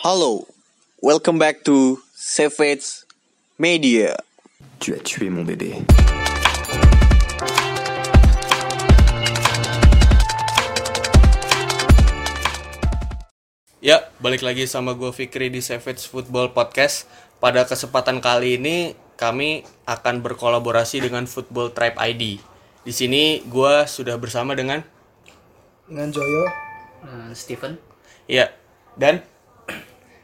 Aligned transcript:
Hello, 0.00 0.48
welcome 1.04 1.36
back 1.36 1.60
to 1.68 2.00
Savage 2.16 3.04
Media. 3.60 4.16
Tu 4.80 4.96
as 4.96 5.04
tué 5.04 5.28
mon 5.28 5.44
bébé. 5.44 5.76
Ya, 13.84 14.08
balik 14.24 14.40
lagi 14.40 14.64
sama 14.64 14.96
gue 14.96 15.12
Fikri 15.12 15.52
di 15.52 15.60
Savage 15.60 16.08
Football 16.08 16.56
Podcast. 16.56 17.04
Pada 17.36 17.68
kesempatan 17.68 18.24
kali 18.24 18.56
ini 18.56 18.96
kami 19.20 19.68
akan 19.84 20.24
berkolaborasi 20.24 21.04
dengan 21.04 21.28
Football 21.28 21.76
Tribe 21.76 22.00
ID. 22.00 22.40
Di 22.88 22.92
sini 22.96 23.44
gue 23.44 23.84
sudah 23.84 24.16
bersama 24.16 24.56
dengan 24.56 24.80
dengan 25.84 26.08
Joyo 26.08 26.70
Eh, 27.00 27.32
Steven 27.32 27.80
ya 28.28 28.52
dan 28.92 29.24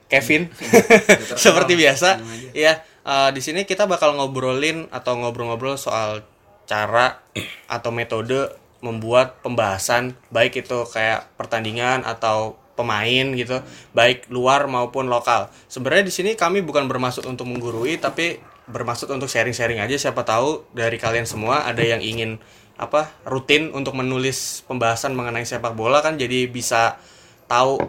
Kevin 0.06 0.50
seperti 1.44 1.74
biasa. 1.74 2.22
Ya, 2.54 2.82
eh, 3.02 3.30
di 3.34 3.40
sini 3.42 3.66
kita 3.66 3.86
bakal 3.90 4.14
ngobrolin 4.14 4.86
atau 4.94 5.18
ngobrol-ngobrol 5.18 5.78
soal 5.78 6.22
cara 6.66 7.22
atau 7.66 7.90
metode 7.94 8.50
membuat 8.82 9.40
pembahasan 9.40 10.14
baik 10.28 10.66
itu 10.66 10.84
kayak 10.90 11.30
pertandingan 11.38 12.04
atau 12.06 12.58
pemain 12.76 13.26
gitu, 13.32 13.64
baik 13.96 14.28
luar 14.28 14.68
maupun 14.68 15.08
lokal. 15.08 15.48
Sebenarnya 15.66 16.04
di 16.06 16.12
sini 16.12 16.30
kami 16.36 16.60
bukan 16.60 16.84
bermaksud 16.84 17.24
untuk 17.24 17.48
menggurui 17.48 17.96
tapi 17.96 18.36
bermaksud 18.66 19.08
untuk 19.14 19.30
sharing-sharing 19.30 19.78
aja 19.78 19.94
siapa 19.96 20.26
tahu 20.26 20.66
dari 20.74 20.98
kalian 20.98 21.24
semua 21.24 21.64
ada 21.64 21.80
yang 21.86 22.02
ingin 22.02 22.42
apa 22.76 23.08
rutin 23.24 23.72
untuk 23.72 23.96
menulis 23.96 24.66
pembahasan 24.68 25.16
mengenai 25.16 25.46
sepak 25.48 25.72
bola 25.72 26.04
kan 26.04 26.20
jadi 26.20 26.44
bisa 26.50 27.00
tahu 27.48 27.80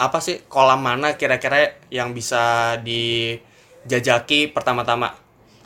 apa 0.00 0.18
sih 0.18 0.40
kolam 0.48 0.80
mana 0.80 1.14
kira-kira 1.14 1.76
yang 1.92 2.10
bisa 2.10 2.74
dijajaki 2.80 4.50
pertama-tama. 4.50 5.14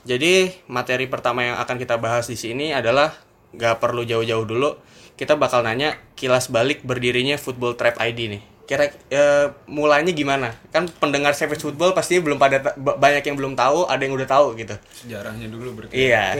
Jadi 0.03 0.49
materi 0.67 1.07
pertama 1.07 1.45
yang 1.45 1.57
akan 1.61 1.77
kita 1.77 2.01
bahas 2.01 2.27
di 2.27 2.37
sini 2.37 2.73
adalah 2.73 3.13
nggak 3.53 3.79
perlu 3.79 4.03
jauh-jauh 4.03 4.45
dulu. 4.45 4.77
Kita 5.15 5.37
bakal 5.37 5.61
nanya 5.63 6.01
kilas 6.17 6.49
balik 6.49 6.81
berdirinya 6.81 7.37
Football 7.37 7.77
Trap 7.77 8.01
ID 8.01 8.19
nih. 8.33 8.43
Kira 8.65 8.87
eh, 8.89 9.47
mulainya 9.69 10.15
gimana? 10.15 10.55
Kan 10.73 10.89
pendengar 10.89 11.37
Savage 11.37 11.61
Football 11.61 11.93
pastinya 11.93 12.25
belum 12.25 12.39
pada 12.41 12.73
banyak 12.79 13.27
yang 13.27 13.37
belum 13.37 13.53
tahu, 13.53 13.85
ada 13.85 14.01
yang 14.01 14.15
udah 14.17 14.29
tahu 14.31 14.57
gitu. 14.57 14.73
sejarahnya 14.95 15.51
dulu 15.51 15.69
berarti 15.85 15.93
Iya. 15.93 16.39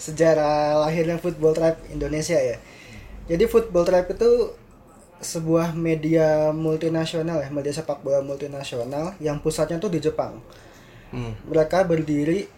sejarah 0.00 0.80
lahirnya 0.86 1.18
Football 1.18 1.52
Tribe 1.52 1.80
Indonesia 1.90 2.38
ya. 2.38 2.56
Jadi 3.26 3.44
Football 3.46 3.84
Tribe 3.84 4.08
itu 4.14 4.30
sebuah 5.20 5.76
media 5.76 6.50
multinasional 6.50 7.44
ya, 7.44 7.48
media 7.52 7.72
sepak 7.76 8.00
bola 8.00 8.24
multinasional 8.24 9.14
yang 9.20 9.38
pusatnya 9.38 9.76
tuh 9.76 9.92
di 9.92 10.00
Jepang. 10.00 10.40
Hmm. 11.12 11.36
Mereka 11.44 11.84
berdiri 11.84 12.48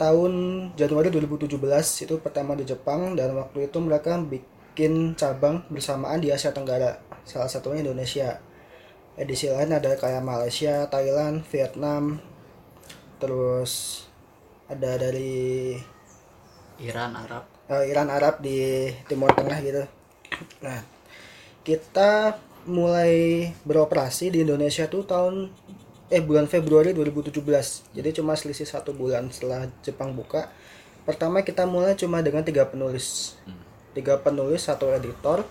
tahun 0.00 0.32
Januari 0.76 1.12
2017 1.12 1.56
itu 2.08 2.14
pertama 2.20 2.56
di 2.56 2.64
Jepang 2.64 3.16
dan 3.16 3.36
waktu 3.36 3.68
itu 3.68 3.78
mereka 3.80 4.16
bikin 4.20 5.16
cabang 5.16 5.64
bersamaan 5.68 6.20
di 6.20 6.32
Asia 6.32 6.52
Tenggara, 6.52 7.00
salah 7.28 7.48
satunya 7.48 7.84
Indonesia. 7.84 8.40
Edisi 9.16 9.48
lain 9.48 9.72
ada 9.72 9.96
kayak 9.96 10.20
Malaysia, 10.20 10.84
Thailand, 10.92 11.40
Vietnam, 11.48 12.20
terus 13.16 14.04
ada 14.68 15.00
dari 15.00 15.76
Iran 16.84 17.16
Arab 17.16 17.56
eh, 17.70 17.84
Iran 17.90 18.08
Arab 18.10 18.40
di 18.42 18.90
Timur 19.06 19.30
Tengah 19.34 19.58
gitu. 19.62 19.82
Nah, 20.62 20.95
kita 21.66 22.38
mulai 22.62 23.50
beroperasi 23.66 24.30
di 24.30 24.46
Indonesia 24.46 24.86
tuh 24.86 25.02
tahun 25.02 25.50
eh 26.06 26.22
bulan 26.22 26.46
Februari 26.46 26.94
2017. 26.94 27.42
Jadi 27.90 28.08
cuma 28.14 28.38
selisih 28.38 28.70
satu 28.70 28.94
bulan 28.94 29.26
setelah 29.34 29.66
Jepang 29.82 30.14
buka. 30.14 30.46
Pertama 31.02 31.42
kita 31.42 31.66
mulai 31.66 31.98
cuma 31.98 32.22
dengan 32.22 32.46
tiga 32.46 32.62
penulis, 32.70 33.34
tiga 33.98 34.14
penulis, 34.22 34.62
satu 34.62 34.94
editor, 34.94 35.42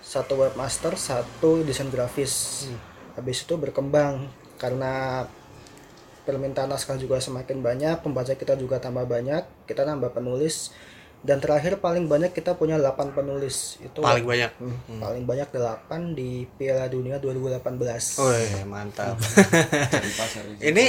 satu 0.00 0.40
webmaster, 0.40 0.96
satu 0.96 1.60
desain 1.68 1.92
grafis. 1.92 2.64
Habis 3.12 3.44
itu 3.44 3.60
berkembang 3.60 4.32
karena 4.56 5.24
permintaan 6.24 6.72
naskah 6.72 6.96
juga 6.96 7.20
semakin 7.20 7.60
banyak, 7.60 7.96
pembaca 8.00 8.32
kita 8.32 8.56
juga 8.56 8.80
tambah 8.80 9.04
banyak, 9.04 9.68
kita 9.68 9.84
nambah 9.84 10.16
penulis 10.16 10.72
dan 11.22 11.40
terakhir 11.40 11.78
paling 11.78 12.06
banyak 12.06 12.30
kita 12.30 12.54
punya 12.54 12.76
8 12.76 13.12
penulis. 13.12 13.80
Itu 13.80 14.00
Paling 14.00 14.24
banyak. 14.24 14.50
Hmm, 14.58 15.00
paling 15.00 15.24
banyak 15.24 15.48
8 15.50 16.14
di 16.14 16.44
Piala 16.56 16.86
Dunia 16.86 17.16
2018. 17.18 18.20
Wih, 18.20 18.64
mantap. 18.64 19.16
Cari 19.20 20.10
pasar 20.14 20.42
itu. 20.46 20.60
Ini 20.62 20.84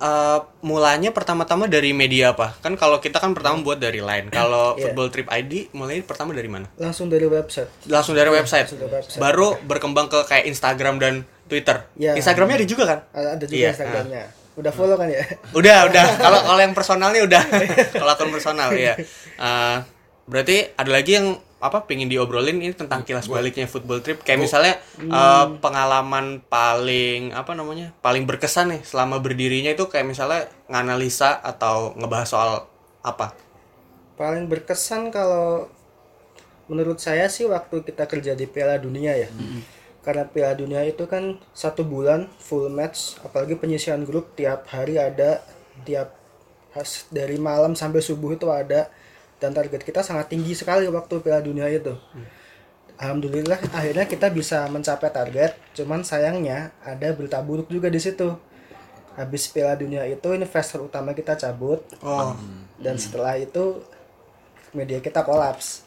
eh, 0.00 0.38
mulanya 0.62 1.10
pertama-tama 1.10 1.66
dari 1.66 1.90
media 1.92 2.32
apa? 2.32 2.56
Kan 2.58 2.78
kalau 2.78 2.98
kita 2.98 3.20
kan 3.20 3.34
pertama 3.34 3.60
buat 3.60 3.76
dari 3.76 4.00
Line. 4.00 4.30
Kalau 4.30 4.74
Iya. 4.74 4.88
Football 4.88 5.08
Trip 5.10 5.28
ID 5.28 5.74
mulai 5.74 6.00
pertama 6.00 6.32
dari 6.32 6.48
mana? 6.48 6.70
Langsung 6.78 7.10
dari 7.10 7.26
website. 7.26 7.68
Langsung 7.84 8.14
dari 8.16 8.30
website. 8.30 8.70
Langsung 8.70 8.80
dari 8.80 8.92
website. 8.94 9.20
Baru 9.20 9.58
berkembang 9.60 10.08
ke 10.08 10.24
kayak 10.24 10.48
Instagram 10.48 10.96
dan 10.96 11.14
Twitter. 11.50 11.82
Iya. 11.98 12.14
Instagramnya 12.14 12.62
ada 12.62 12.68
juga 12.68 12.84
kan? 12.86 12.98
Ada 13.10 13.44
juga 13.44 13.58
Iya, 13.58 13.70
Instagramnya. 13.74 14.24
Udah 14.58 14.72
follow 14.74 14.96
kan 14.98 15.06
ya? 15.06 15.22
Udah, 15.58 15.86
udah. 15.86 16.06
Kalau 16.18 16.38
kalau 16.42 16.60
yang 16.60 16.74
personalnya 16.74 17.22
udah. 17.22 17.42
kalau 18.00 18.12
akun 18.14 18.30
personal 18.34 18.74
ya. 18.74 18.98
Eh, 19.38 19.76
berarti 20.26 20.74
ada 20.74 20.90
lagi 20.90 21.16
yang 21.18 21.38
apa 21.60 21.84
pengen 21.84 22.08
diobrolin 22.08 22.56
ini 22.56 22.72
tentang 22.72 23.04
kilas 23.04 23.28
baliknya 23.28 23.68
football 23.68 24.00
trip 24.00 24.24
kayak 24.24 24.40
misalnya 24.40 24.80
eh, 24.96 25.46
pengalaman 25.60 26.40
paling 26.48 27.36
apa 27.36 27.52
namanya 27.52 27.92
paling 28.00 28.24
berkesan 28.24 28.72
nih 28.72 28.80
selama 28.80 29.20
berdirinya 29.20 29.76
itu 29.76 29.84
kayak 29.84 30.08
misalnya 30.08 30.48
nganalisa 30.72 31.36
atau 31.36 31.92
ngebahas 32.00 32.28
soal 32.32 32.50
apa 33.04 33.36
Paling 34.20 34.52
berkesan 34.52 35.08
kalau 35.08 35.72
menurut 36.68 37.00
saya 37.00 37.24
sih 37.32 37.48
waktu 37.48 37.80
kita 37.80 38.04
kerja 38.04 38.36
di 38.36 38.44
Piala 38.44 38.76
Dunia 38.76 39.16
ya. 39.16 39.32
Karena 40.10 40.26
Piala 40.26 40.58
Dunia 40.58 40.82
itu 40.82 41.06
kan 41.06 41.38
satu 41.54 41.86
bulan 41.86 42.26
full 42.42 42.66
match, 42.66 43.14
apalagi 43.22 43.54
penyisian 43.54 44.02
grup 44.02 44.34
tiap 44.34 44.66
hari 44.66 44.98
ada, 44.98 45.38
tiap 45.86 46.18
dari 47.14 47.38
malam 47.38 47.78
sampai 47.78 48.02
subuh 48.02 48.34
itu 48.34 48.50
ada, 48.50 48.90
dan 49.38 49.54
target 49.54 49.86
kita 49.86 50.02
sangat 50.02 50.34
tinggi 50.34 50.50
sekali 50.58 50.90
waktu 50.90 51.22
Piala 51.22 51.46
Dunia 51.46 51.70
itu. 51.70 51.94
Alhamdulillah 52.98 53.70
akhirnya 53.70 54.10
kita 54.10 54.34
bisa 54.34 54.66
mencapai 54.66 55.14
target, 55.14 55.54
cuman 55.78 56.02
sayangnya 56.02 56.74
ada 56.82 57.14
berita 57.14 57.38
buruk 57.38 57.70
juga 57.70 57.86
di 57.86 58.02
situ. 58.02 58.34
Habis 59.14 59.46
Piala 59.54 59.78
Dunia 59.78 60.02
itu 60.10 60.26
investor 60.34 60.90
utama 60.90 61.14
kita 61.14 61.38
cabut, 61.38 61.86
oh 62.02 62.34
dan 62.82 62.98
setelah 62.98 63.38
itu 63.38 63.78
media 64.74 64.98
kita 64.98 65.22
kolaps 65.22 65.86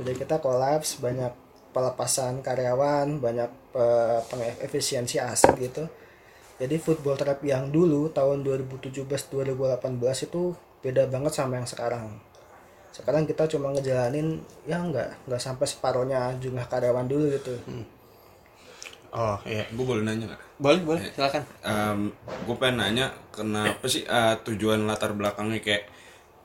media 0.00 0.16
kita 0.18 0.40
kolaps 0.42 0.98
banyak 0.98 1.30
pelepasan 1.70 2.42
karyawan 2.42 3.18
banyak 3.22 3.50
pe- 3.74 4.22
pengefisiensi 4.30 5.16
aset 5.22 5.54
gitu. 5.58 5.86
Jadi 6.60 6.76
football 6.76 7.16
trap 7.16 7.40
yang 7.40 7.72
dulu 7.72 8.12
tahun 8.12 8.44
2017 8.44 9.06
2018 9.06 10.26
itu 10.28 10.42
beda 10.84 11.08
banget 11.08 11.32
sama 11.32 11.56
yang 11.56 11.68
sekarang. 11.68 12.20
Sekarang 12.92 13.24
kita 13.24 13.48
cuma 13.48 13.72
ngejalanin 13.72 14.42
ya 14.68 14.76
nggak 14.82 15.30
nggak 15.30 15.40
sampai 15.40 15.64
separohnya 15.64 16.36
jumlah 16.42 16.66
karyawan 16.68 17.06
dulu 17.08 17.32
gitu. 17.32 17.54
Oh 19.10 19.38
iya. 19.42 19.66
Gue 19.74 19.84
boleh 19.86 20.02
nanya 20.06 20.30
nggak? 20.30 20.42
Boleh 20.62 20.80
boleh. 20.86 21.02
Silakan. 21.10 21.42
gue 22.46 22.56
pengen 22.60 22.76
nanya 22.78 23.06
kenapa 23.34 23.86
sih 23.90 24.06
eh, 24.06 24.34
tujuan 24.46 24.86
latar 24.86 25.16
belakangnya 25.16 25.58
kayak 25.58 25.90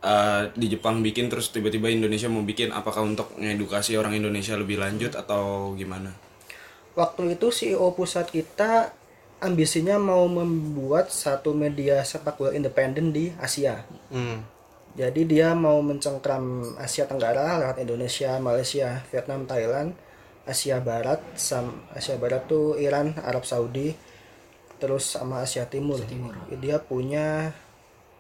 eh, 0.06 0.54
di 0.54 0.70
Jepang 0.70 1.02
bikin 1.02 1.34
terus 1.34 1.50
tiba-tiba 1.50 1.90
Indonesia 1.90 2.30
mau 2.30 2.46
bikin 2.46 2.70
apakah 2.70 3.02
untuk 3.02 3.34
ngedukasi 3.42 3.98
orang 3.98 4.14
Indonesia 4.14 4.54
lebih 4.54 4.78
lanjut 4.78 5.18
atau 5.18 5.74
gimana 5.74 6.14
waktu 6.94 7.34
itu 7.34 7.50
CEO 7.50 7.90
pusat 7.98 8.30
kita 8.30 8.94
ambisinya 9.42 9.98
mau 9.98 10.30
membuat 10.30 11.10
satu 11.10 11.58
media 11.58 12.06
sepak 12.06 12.38
bola 12.38 12.54
independen 12.54 13.10
di 13.10 13.34
Asia 13.42 13.84
hmm. 14.14 14.56
Jadi 14.96 15.28
dia 15.28 15.52
mau 15.52 15.84
mencengkram 15.84 16.80
Asia 16.80 17.04
Tenggara 17.04 17.60
lewat 17.60 17.84
Indonesia, 17.84 18.40
Malaysia, 18.40 19.04
Vietnam, 19.12 19.44
Thailand, 19.44 19.92
Asia 20.48 20.80
Barat, 20.80 21.20
sam 21.36 21.84
Asia 21.92 22.16
Barat 22.16 22.48
tuh 22.48 22.80
Iran, 22.80 23.12
Arab 23.20 23.44
Saudi, 23.44 23.92
terus 24.80 25.04
sama 25.04 25.44
Asia 25.44 25.68
Timur. 25.68 26.00
Dia 26.64 26.80
punya 26.80 27.52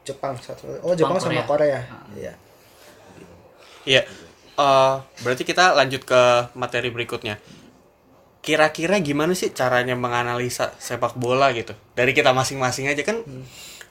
Jepang 0.06 0.38
satu. 0.38 0.69
Oh 0.86 0.94
Jepang, 0.94 1.18
sama 1.18 1.42
Korea. 1.50 1.81
Iya. 2.13 2.34
Iya. 3.90 4.02
Eh, 4.56 4.96
berarti 5.25 5.44
kita 5.44 5.74
lanjut 5.74 6.06
ke 6.06 6.22
materi 6.56 6.94
berikutnya. 6.94 7.42
Kira-kira 8.46 9.02
gimana 9.02 9.34
sih 9.34 9.50
caranya 9.50 9.98
menganalisa 9.98 10.72
sepak 10.78 11.18
bola 11.18 11.50
gitu? 11.52 11.74
Dari 11.98 12.13
kita 12.13 12.31
masing-masing 12.31 12.86
aja 12.88 13.02
kan. 13.02 13.25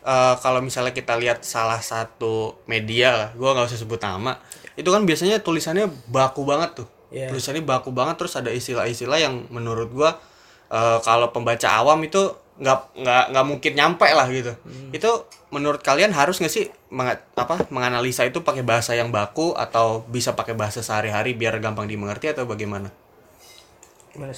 eh, 0.04 0.34
kalau 0.44 0.60
misalnya 0.60 0.92
kita 0.94 1.16
lihat 1.18 1.42
salah 1.42 1.80
satu 1.80 2.60
media 2.68 3.16
lah, 3.16 3.28
gua 3.34 3.56
nggak 3.56 3.72
usah 3.72 3.80
sebut 3.80 3.96
nama, 4.04 4.36
itu 4.76 4.84
kan 4.92 5.02
biasanya 5.08 5.40
tulisannya 5.40 5.88
baku 6.12 6.44
banget 6.46 6.84
tuh. 6.84 6.88
Iya. 7.10 7.32
Tulisannya 7.32 7.64
baku 7.64 7.90
banget 7.90 8.20
terus 8.20 8.36
ada 8.36 8.52
istilah-istilah 8.52 9.18
yang 9.18 9.48
menurut 9.48 9.88
gua 9.90 10.20
eh, 10.70 10.98
kalau 11.02 11.32
pembaca 11.32 11.66
awam 11.72 12.04
itu 12.04 12.20
nggak 12.54 12.78
nggak 13.02 13.24
nggak 13.34 13.46
mungkin 13.50 13.72
nyampe 13.74 14.06
lah 14.14 14.30
gitu 14.30 14.54
itu 14.94 15.10
menurut 15.50 15.82
kalian 15.82 16.14
harus 16.14 16.38
nggak 16.38 16.50
sih 16.54 16.70
menga- 16.90 17.22
apa 17.34 17.66
menganalisa 17.70 18.22
itu 18.26 18.42
pakai 18.46 18.62
bahasa 18.62 18.94
yang 18.94 19.10
baku 19.10 19.54
atau 19.58 20.06
bisa 20.06 20.38
pakai 20.38 20.54
bahasa 20.54 20.82
sehari-hari 20.82 21.34
biar 21.34 21.58
gampang 21.58 21.90
dimengerti 21.90 22.30
atau 22.30 22.46
bagaimana? 22.46 22.90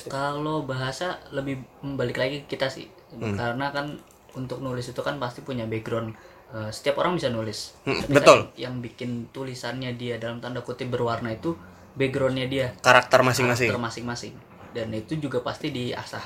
Kalau 0.09 0.65
bahasa 0.65 1.21
lebih 1.37 1.61
balik 1.97 2.17
lagi 2.17 2.49
ke 2.49 2.57
kita 2.57 2.73
sih. 2.73 2.89
Karena 3.13 3.69
kan 3.73 4.01
untuk 4.33 4.65
nulis 4.65 4.89
itu 4.89 5.01
kan 5.05 5.21
pasti 5.21 5.45
punya 5.45 5.69
background. 5.69 6.17
Eh, 6.53 6.71
setiap 6.73 7.05
orang 7.05 7.21
bisa 7.21 7.29
nulis. 7.29 7.77
Hmm, 7.85 8.01
Tapi 8.01 8.13
betul. 8.17 8.39
yang 8.57 8.81
bikin 8.81 9.29
tulisannya 9.35 9.93
dia 10.01 10.17
dalam 10.17 10.41
tanda 10.41 10.65
kutip 10.65 10.89
berwarna 10.89 11.35
itu 11.37 11.53
backgroundnya 11.97 12.47
dia. 12.47 12.67
karakter 12.85 13.25
masing-masing 13.25 13.73
karakter 13.73 13.85
masing-masing 13.89 14.35
dan 14.77 14.93
itu 14.93 15.17
juga 15.17 15.41
pasti 15.41 15.73
diasah 15.73 16.21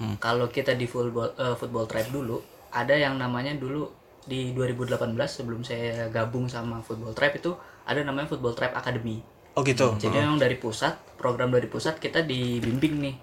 Hmm. 0.00 0.16
kalau 0.16 0.48
kita 0.48 0.72
di 0.80 0.88
football 0.88 1.36
eh, 1.36 1.52
football 1.60 1.84
tribe 1.84 2.08
dulu 2.08 2.40
ada 2.72 2.96
yang 2.96 3.20
namanya 3.20 3.52
dulu 3.52 3.84
di 4.24 4.56
2018 4.56 4.96
sebelum 5.28 5.60
saya 5.60 6.08
gabung 6.08 6.48
sama 6.48 6.80
football 6.80 7.12
tribe 7.12 7.36
itu 7.36 7.52
ada 7.84 8.00
namanya 8.00 8.28
football 8.32 8.56
tribe 8.56 8.72
academy. 8.72 9.20
Oh 9.58 9.66
gitu. 9.66 9.98
Jadi 10.00 10.16
memang 10.16 10.40
dari 10.40 10.56
pusat 10.56 10.96
program 11.20 11.52
dari 11.52 11.68
pusat 11.68 12.00
kita 12.00 12.24
dibimbing 12.24 12.94
nih 13.02 13.16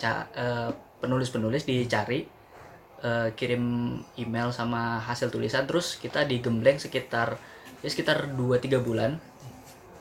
ca- 0.00 0.28
eh, 0.32 0.70
penulis-penulis 1.00 1.68
dicari 1.68 2.24
eh, 3.02 3.28
kirim 3.36 3.96
email 4.16 4.48
sama 4.50 4.98
hasil 5.02 5.28
tulisan 5.28 5.68
terus 5.68 6.00
kita 6.00 6.24
digembleng 6.24 6.80
sekitar 6.80 7.36
ya 7.84 7.88
sekitar 7.92 8.32
2-3 8.32 8.80
bulan 8.80 9.18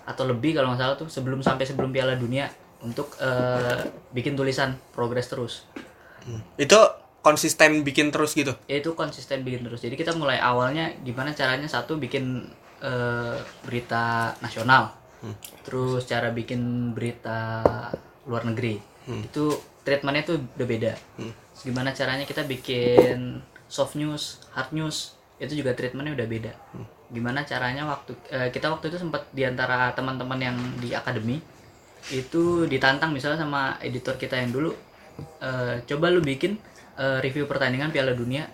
atau 0.06 0.24
lebih 0.30 0.56
kalau 0.56 0.72
nggak 0.72 0.82
salah 0.82 0.96
tuh 0.96 1.10
sebelum 1.10 1.42
sampai 1.42 1.66
sebelum 1.66 1.90
Piala 1.90 2.16
Dunia 2.16 2.48
untuk 2.86 3.18
eh, 3.18 3.90
bikin 4.14 4.38
tulisan 4.38 4.78
progres 4.94 5.26
terus. 5.26 5.66
Itu 6.56 6.78
konsisten 7.26 7.82
bikin 7.82 8.14
terus 8.14 8.38
gitu? 8.38 8.54
Ya 8.70 8.78
itu 8.78 8.94
konsisten 8.94 9.42
bikin 9.42 9.66
terus. 9.66 9.82
Jadi 9.82 9.98
kita 9.98 10.14
mulai 10.14 10.38
awalnya 10.38 10.94
gimana 11.02 11.34
caranya? 11.34 11.66
Satu 11.66 11.98
bikin 11.98 12.46
eh, 12.86 13.38
berita 13.66 14.38
nasional. 14.46 14.94
Terus 15.66 16.06
cara 16.06 16.30
bikin 16.30 16.94
berita 16.94 17.66
luar 18.30 18.46
negeri. 18.46 18.78
Itu 19.10 19.58
treatmentnya 19.82 20.24
tuh 20.30 20.38
udah 20.38 20.68
beda. 20.70 20.94
Terus 21.18 21.64
gimana 21.66 21.90
caranya 21.98 22.30
kita 22.30 22.46
bikin 22.46 23.42
soft 23.66 23.98
news 23.98 24.46
hard 24.54 24.70
news 24.70 25.18
itu 25.42 25.66
juga 25.66 25.74
treatmentnya 25.74 26.14
udah 26.14 26.28
beda. 26.30 26.54
Gimana 27.10 27.42
caranya 27.42 27.90
waktu 27.90 28.14
eh, 28.30 28.50
kita 28.54 28.70
waktu 28.70 28.94
itu 28.94 29.02
sempat 29.02 29.26
di 29.34 29.42
antara 29.42 29.90
teman-teman 29.98 30.38
yang 30.38 30.58
di 30.78 30.94
akademi 30.94 31.42
itu 32.08 32.44
ditantang 32.66 33.10
misalnya 33.10 33.40
sama 33.40 33.62
editor 33.80 34.14
kita 34.14 34.36
yang 34.36 34.52
dulu 34.52 34.72
eh, 35.40 35.82
coba 35.84 36.06
lu 36.08 36.20
bikin 36.20 36.58
eh, 36.96 37.18
review 37.20 37.46
pertandingan 37.46 37.90
Piala 37.90 38.12
Dunia 38.12 38.46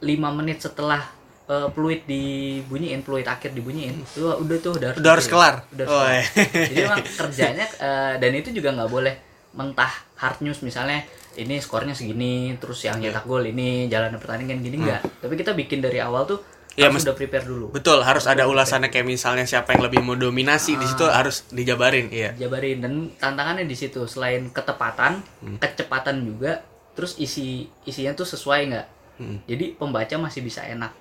5 0.00 0.06
menit 0.32 0.58
setelah 0.58 1.04
eh, 1.46 1.68
peluit 1.70 2.02
dibunyiin 2.04 3.00
peluit 3.00 3.24
akhir 3.24 3.52
dibunyiin 3.52 3.94
itu 4.00 4.24
udah 4.24 4.58
tuh 4.58 4.72
udah 4.74 4.88
harus, 4.90 4.98
Udah 4.98 5.10
harus 5.12 5.24
dikirim. 5.24 5.34
kelar? 5.36 5.54
udah 5.68 5.84
harus 5.84 5.92
Oh, 5.92 6.00
kelar. 6.00 6.14
iya. 6.16 6.24
jadi 6.66 6.80
emang 6.84 6.98
kerjanya 7.06 7.66
eh, 7.78 8.12
dan 8.18 8.32
itu 8.32 8.48
juga 8.50 8.68
nggak 8.72 8.90
boleh 8.90 9.14
mentah 9.50 9.92
hard 10.16 10.38
news 10.40 10.62
misalnya 10.62 11.02
ini 11.32 11.58
skornya 11.58 11.92
segini 11.92 12.54
terus 12.56 12.82
yang 12.82 12.98
Iya. 12.98 13.10
nyetak 13.10 13.24
gol 13.24 13.42
ini 13.44 13.86
jalan 13.86 14.14
pertandingan 14.16 14.58
gini 14.58 14.76
enggak 14.80 15.02
tapi 15.18 15.34
kita 15.34 15.52
bikin 15.52 15.78
dari 15.78 15.98
awal 15.98 16.24
tuh 16.24 16.38
Hmm. 16.70 16.78
Iya, 16.78 16.86
harus 16.88 17.02
udah 17.02 17.16
prepare 17.16 17.44
dulu 17.44 17.66
betul 17.70 17.98
harus 18.00 18.24
ada 18.24 18.46
ulasannya 18.46 18.88
kayak 18.88 19.04
misalnya 19.04 19.42
siapa 19.42 19.74
yang 19.74 19.82
lebih 19.82 20.00
mendominasi 20.00 20.74
di 20.74 20.86
situ 20.86 21.02
harus 21.04 21.44
dijabarin 21.50 22.08
iya 22.08 22.30
jabarin 22.32 22.78
dan 22.78 22.92
tantangannya 23.16 23.64
di 23.64 23.74
situ 23.74 24.06
selain 24.06 24.48
ketepatan 24.48 25.18
Hmm. 25.40 25.58
kecepatan 25.58 26.22
juga 26.22 26.62
terus 26.92 27.16
isi 27.16 27.66
isinya 27.82 28.12
tuh 28.12 28.24
sesuai 28.24 28.60
nggak 28.66 28.86
Hmm. 29.18 29.38
jadi 29.44 29.74
pembaca 29.74 30.14
masih 30.16 30.40
bisa 30.40 30.62
enak 30.62 30.94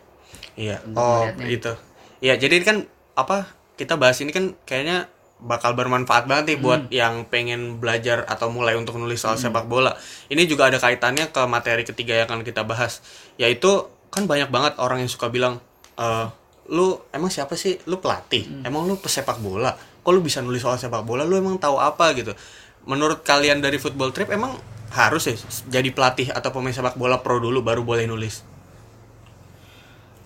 Iya. 0.53 0.77
Oh, 0.91 1.25
melihatnya. 1.25 1.45
itu. 1.49 1.73
Iya, 2.19 2.33
jadi 2.35 2.53
ini 2.53 2.65
kan 2.65 2.77
apa? 3.15 3.49
Kita 3.73 3.95
bahas 3.95 4.19
ini 4.19 4.29
kan 4.29 4.53
kayaknya 4.61 5.07
bakal 5.39 5.71
bermanfaat 5.71 6.27
banget 6.27 6.53
nih 6.53 6.59
buat 6.59 6.81
yang 6.91 7.25
pengen 7.25 7.79
belajar 7.79 8.27
atau 8.27 8.51
mulai 8.51 8.75
untuk 8.75 8.99
nulis 8.99 9.17
soal 9.17 9.39
sepak 9.39 9.65
bola. 9.65 9.95
Ini 10.27 10.43
juga 10.45 10.67
ada 10.67 10.77
kaitannya 10.77 11.31
ke 11.31 11.41
materi 11.47 11.81
ketiga 11.81 12.13
yang 12.13 12.27
akan 12.27 12.43
kita 12.43 12.61
bahas, 12.61 12.99
yaitu 13.37 13.87
kan 14.09 14.25
banyak 14.25 14.49
banget 14.49 14.73
orang 14.81 15.05
yang 15.05 15.11
suka 15.11 15.29
bilang 15.29 15.61
eh 15.97 16.27
lu 16.69 17.01
emang 17.09 17.33
siapa 17.33 17.57
sih? 17.57 17.81
Lu 17.89 17.97
pelatih. 17.97 18.61
Emang 18.61 18.85
lu 18.85 18.93
pesepak 19.01 19.41
bola? 19.41 19.73
Kok 19.73 20.11
lu 20.13 20.21
bisa 20.21 20.41
nulis 20.45 20.61
soal 20.61 20.77
sepak 20.77 21.01
bola? 21.01 21.25
Lu 21.25 21.33
emang 21.33 21.57
tahu 21.57 21.81
apa 21.81 22.13
gitu? 22.13 22.37
Menurut 22.85 23.25
kalian 23.25 23.57
dari 23.57 23.81
football 23.81 24.13
trip 24.13 24.29
emang 24.29 24.53
harus 24.89 25.29
ya 25.29 25.35
jadi 25.69 25.89
pelatih 25.93 26.33
atau 26.33 26.49
pemain 26.49 26.73
sepak 26.73 26.97
bola 26.97 27.21
pro 27.21 27.37
dulu 27.41 27.61
baru 27.61 27.81
boleh 27.85 28.05
nulis? 28.09 28.41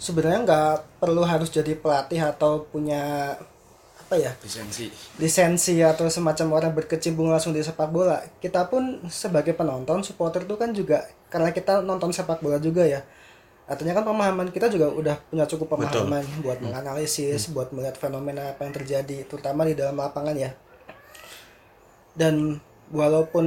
sebenarnya 0.04 0.40
nggak 0.44 1.00
perlu 1.00 1.24
harus 1.24 1.48
jadi 1.48 1.80
pelatih 1.80 2.20
atau 2.20 2.68
punya 2.68 3.32
apa 4.04 4.20
ya 4.20 4.36
lisensi 4.44 4.92
lisensi 5.16 5.80
atau 5.80 6.12
semacam 6.12 6.60
orang 6.60 6.72
berkecimpung 6.76 7.32
langsung 7.32 7.56
di 7.56 7.64
sepak 7.64 7.88
bola 7.88 8.20
kita 8.44 8.68
pun 8.68 9.00
sebagai 9.08 9.56
penonton 9.56 10.04
supporter 10.04 10.44
itu 10.44 10.60
kan 10.60 10.76
juga 10.76 11.08
karena 11.32 11.56
kita 11.56 11.80
nonton 11.80 12.12
sepak 12.12 12.44
bola 12.44 12.60
juga 12.60 12.84
ya 12.84 13.00
artinya 13.64 13.96
kan 13.96 14.04
pemahaman 14.04 14.52
kita 14.52 14.68
juga 14.68 14.92
udah 14.92 15.16
punya 15.32 15.48
cukup 15.48 15.76
pemahaman 15.76 16.24
buat 16.44 16.60
menganalisis 16.60 17.48
buat 17.56 17.72
melihat 17.72 17.96
fenomena 17.96 18.52
apa 18.52 18.68
yang 18.68 18.76
terjadi 18.76 19.24
terutama 19.24 19.64
di 19.64 19.74
dalam 19.74 19.96
lapangan 19.96 20.36
ya. 20.36 20.52
Dan 22.14 22.60
walaupun 22.94 23.46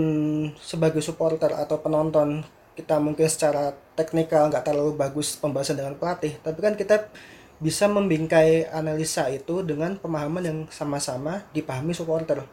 sebagai 0.58 1.04
supporter 1.04 1.54
atau 1.54 1.78
penonton 1.78 2.42
kita 2.76 2.98
mungkin 3.00 3.28
secara 3.28 3.72
teknikal 3.96 4.48
nggak 4.52 4.64
terlalu 4.64 4.96
bagus 4.96 5.36
pembahasan 5.38 5.80
dengan 5.80 5.96
pelatih 5.96 6.36
tapi 6.44 6.58
kan 6.60 6.76
kita 6.76 7.08
bisa 7.56 7.88
membingkai 7.88 8.68
analisa 8.68 9.32
itu 9.32 9.64
dengan 9.64 9.96
pemahaman 9.96 10.44
yang 10.44 10.58
sama-sama 10.68 11.40
dipahami 11.56 11.96
supporter. 11.96 12.44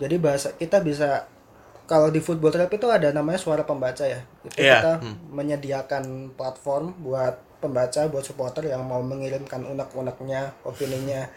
Jadi 0.00 0.16
bahasa 0.16 0.56
kita 0.56 0.80
bisa 0.80 1.28
kalau 1.84 2.08
di 2.08 2.20
football 2.20 2.52
trap 2.52 2.72
itu 2.72 2.86
ada 2.88 3.12
namanya 3.12 3.36
suara 3.36 3.64
pembaca 3.64 4.04
ya. 4.08 4.24
Itu 4.44 4.56
Iya, 4.60 4.80
kita 4.80 4.92
menyediakan 5.28 6.32
platform 6.32 6.96
buat 7.04 7.36
pembaca 7.60 8.08
buat 8.08 8.24
supporter 8.24 8.68
yang 8.68 8.84
mau 8.84 9.00
mengirimkan 9.04 9.64
unek-uneknya 9.64 10.52
opininya. 10.64 11.28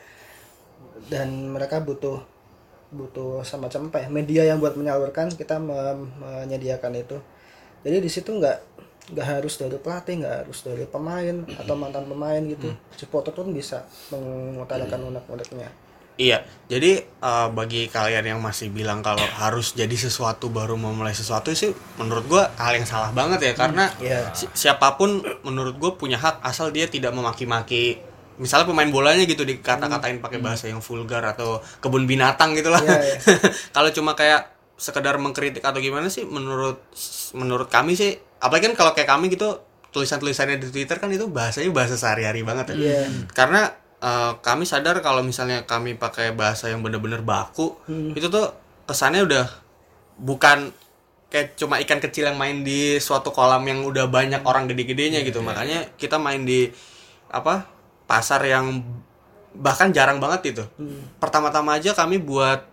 Dan 1.07 1.51
mereka 1.51 1.83
butuh 1.83 2.23
butuh 2.87 3.43
semacam 3.43 3.91
apa 3.91 3.97
ya 3.99 4.07
media 4.07 4.43
yang 4.47 4.63
buat 4.63 4.79
menyalurkan 4.79 5.27
kita 5.35 5.59
me- 5.59 6.07
menyediakan 6.23 6.95
itu. 6.95 7.19
Jadi 7.83 7.97
di 7.99 8.09
situ 8.11 8.31
nggak 8.31 8.79
nggak 9.11 9.27
harus 9.39 9.55
dari 9.59 9.75
pelatih 9.79 10.23
nggak 10.23 10.35
harus 10.43 10.59
dari 10.63 10.83
pemain 10.87 11.35
atau 11.59 11.75
mantan 11.75 12.07
pemain 12.07 12.39
gitu. 12.47 12.71
Supporter 12.95 13.35
pun 13.35 13.51
bisa 13.51 13.83
mengutarakan 14.11 15.11
unek-uneknya 15.11 15.86
Iya, 16.17 16.41
jadi 16.65 17.05
eh, 17.05 17.47
bagi 17.53 17.85
kalian 17.93 18.25
yang 18.25 18.39
masih 18.41 18.73
bilang 18.73 19.05
kalau 19.05 19.21
harus 19.21 19.77
jadi 19.77 19.93
sesuatu 19.93 20.49
baru 20.49 20.73
memulai 20.73 21.13
sesuatu 21.13 21.53
sih, 21.53 21.71
menurut 22.01 22.25
gua 22.25 22.43
hal 22.57 22.73
yang 22.73 22.89
salah 22.89 23.13
banget 23.13 23.39
ya 23.45 23.53
karena 23.53 23.85
iya. 24.01 24.33
si- 24.33 24.49
siapa 24.57 24.97
pun 24.97 25.21
menurut 25.45 25.77
gue 25.77 25.91
punya 25.93 26.17
hak 26.17 26.41
asal 26.41 26.73
dia 26.73 26.89
tidak 26.89 27.13
memaki-maki, 27.13 28.01
misalnya 28.41 28.65
pemain 28.65 28.89
bolanya 28.89 29.29
gitu 29.29 29.45
dikata-katain 29.45 30.17
pakai 30.17 30.41
bahasa 30.41 30.65
yang 30.65 30.81
vulgar 30.81 31.21
atau 31.21 31.61
kebun 31.81 32.09
binatang 32.09 32.57
gitulah. 32.57 32.81
Iya, 32.81 32.97
iya. 33.13 33.17
kalau 33.77 33.93
cuma 33.93 34.17
kayak 34.17 34.57
sekedar 34.77 35.21
mengkritik 35.21 35.61
atau 35.61 35.77
gimana 35.77 36.09
sih, 36.09 36.25
menurut 36.25 36.81
menurut 37.37 37.69
kami 37.69 37.93
sih, 37.93 38.17
apalagi 38.41 38.73
kan 38.73 38.75
kalau 38.77 38.91
kayak 38.97 39.09
kami 39.09 39.29
gitu 39.29 39.61
tulisan-tulisannya 39.93 40.61
di 40.61 40.69
Twitter 40.69 40.97
kan 40.97 41.09
itu 41.09 41.29
bahasanya 41.29 41.69
bahasa 41.73 41.93
sehari-hari 41.93 42.41
banget 42.41 42.73
ya. 42.73 42.75
Iya. 42.77 43.01
Karena 43.33 43.69
eh, 44.01 44.31
kami 44.41 44.63
sadar 44.63 44.99
kalau 45.01 45.21
misalnya 45.21 45.63
kami 45.63 45.97
pakai 45.97 46.33
bahasa 46.33 46.69
yang 46.69 46.81
bener-bener 46.81 47.21
baku, 47.21 47.77
itu 48.13 48.27
tuh 48.29 48.53
kesannya 48.87 49.25
udah 49.27 49.45
bukan 50.17 50.73
kayak 51.27 51.59
cuma 51.59 51.77
ikan 51.83 51.99
kecil 51.99 52.31
yang 52.31 52.39
main 52.39 52.63
di 52.63 52.97
suatu 53.03 53.35
kolam 53.35 53.61
yang 53.67 53.83
udah 53.83 54.07
banyak 54.07 54.41
orang 54.47 54.65
gede-gedenya 54.71 55.21
gitu. 55.27 55.43
Makanya 55.43 55.91
kita 55.99 56.17
main 56.17 56.43
di 56.47 56.71
apa? 57.27 57.77
pasar 58.07 58.39
yang 58.47 58.87
bahkan 59.51 59.91
jarang 59.91 60.23
banget 60.23 60.55
itu. 60.55 60.63
Pertama-tama 61.19 61.75
aja 61.75 61.91
kami 61.91 62.23
buat 62.23 62.63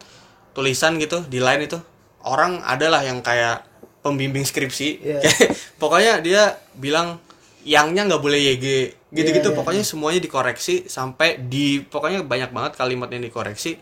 tulisan 0.54 0.94
gitu 1.02 1.26
di 1.26 1.42
line 1.42 1.66
itu 1.66 1.74
orang 2.22 2.62
adalah 2.62 3.02
yang 3.02 3.18
kayak 3.18 3.66
pembimbing 4.00 4.46
skripsi. 4.46 4.88
Iya. 5.02 5.20
Pokoknya 5.82 6.22
dia 6.22 6.42
bilang 6.78 7.18
yangnya 7.64 8.04
nggak 8.06 8.22
boleh 8.22 8.38
YG 8.54 8.66
gitu-gitu 9.14 9.48
Iya, 9.50 9.54
iya. 9.54 9.58
pokoknya 9.58 9.84
semuanya 9.86 10.20
dikoreksi 10.20 10.86
sampai 10.86 11.40
di 11.40 11.80
pokoknya 11.80 12.22
banyak 12.22 12.50
banget 12.52 12.72
kalimat 12.76 13.08
yang 13.08 13.24
dikoreksi. 13.24 13.80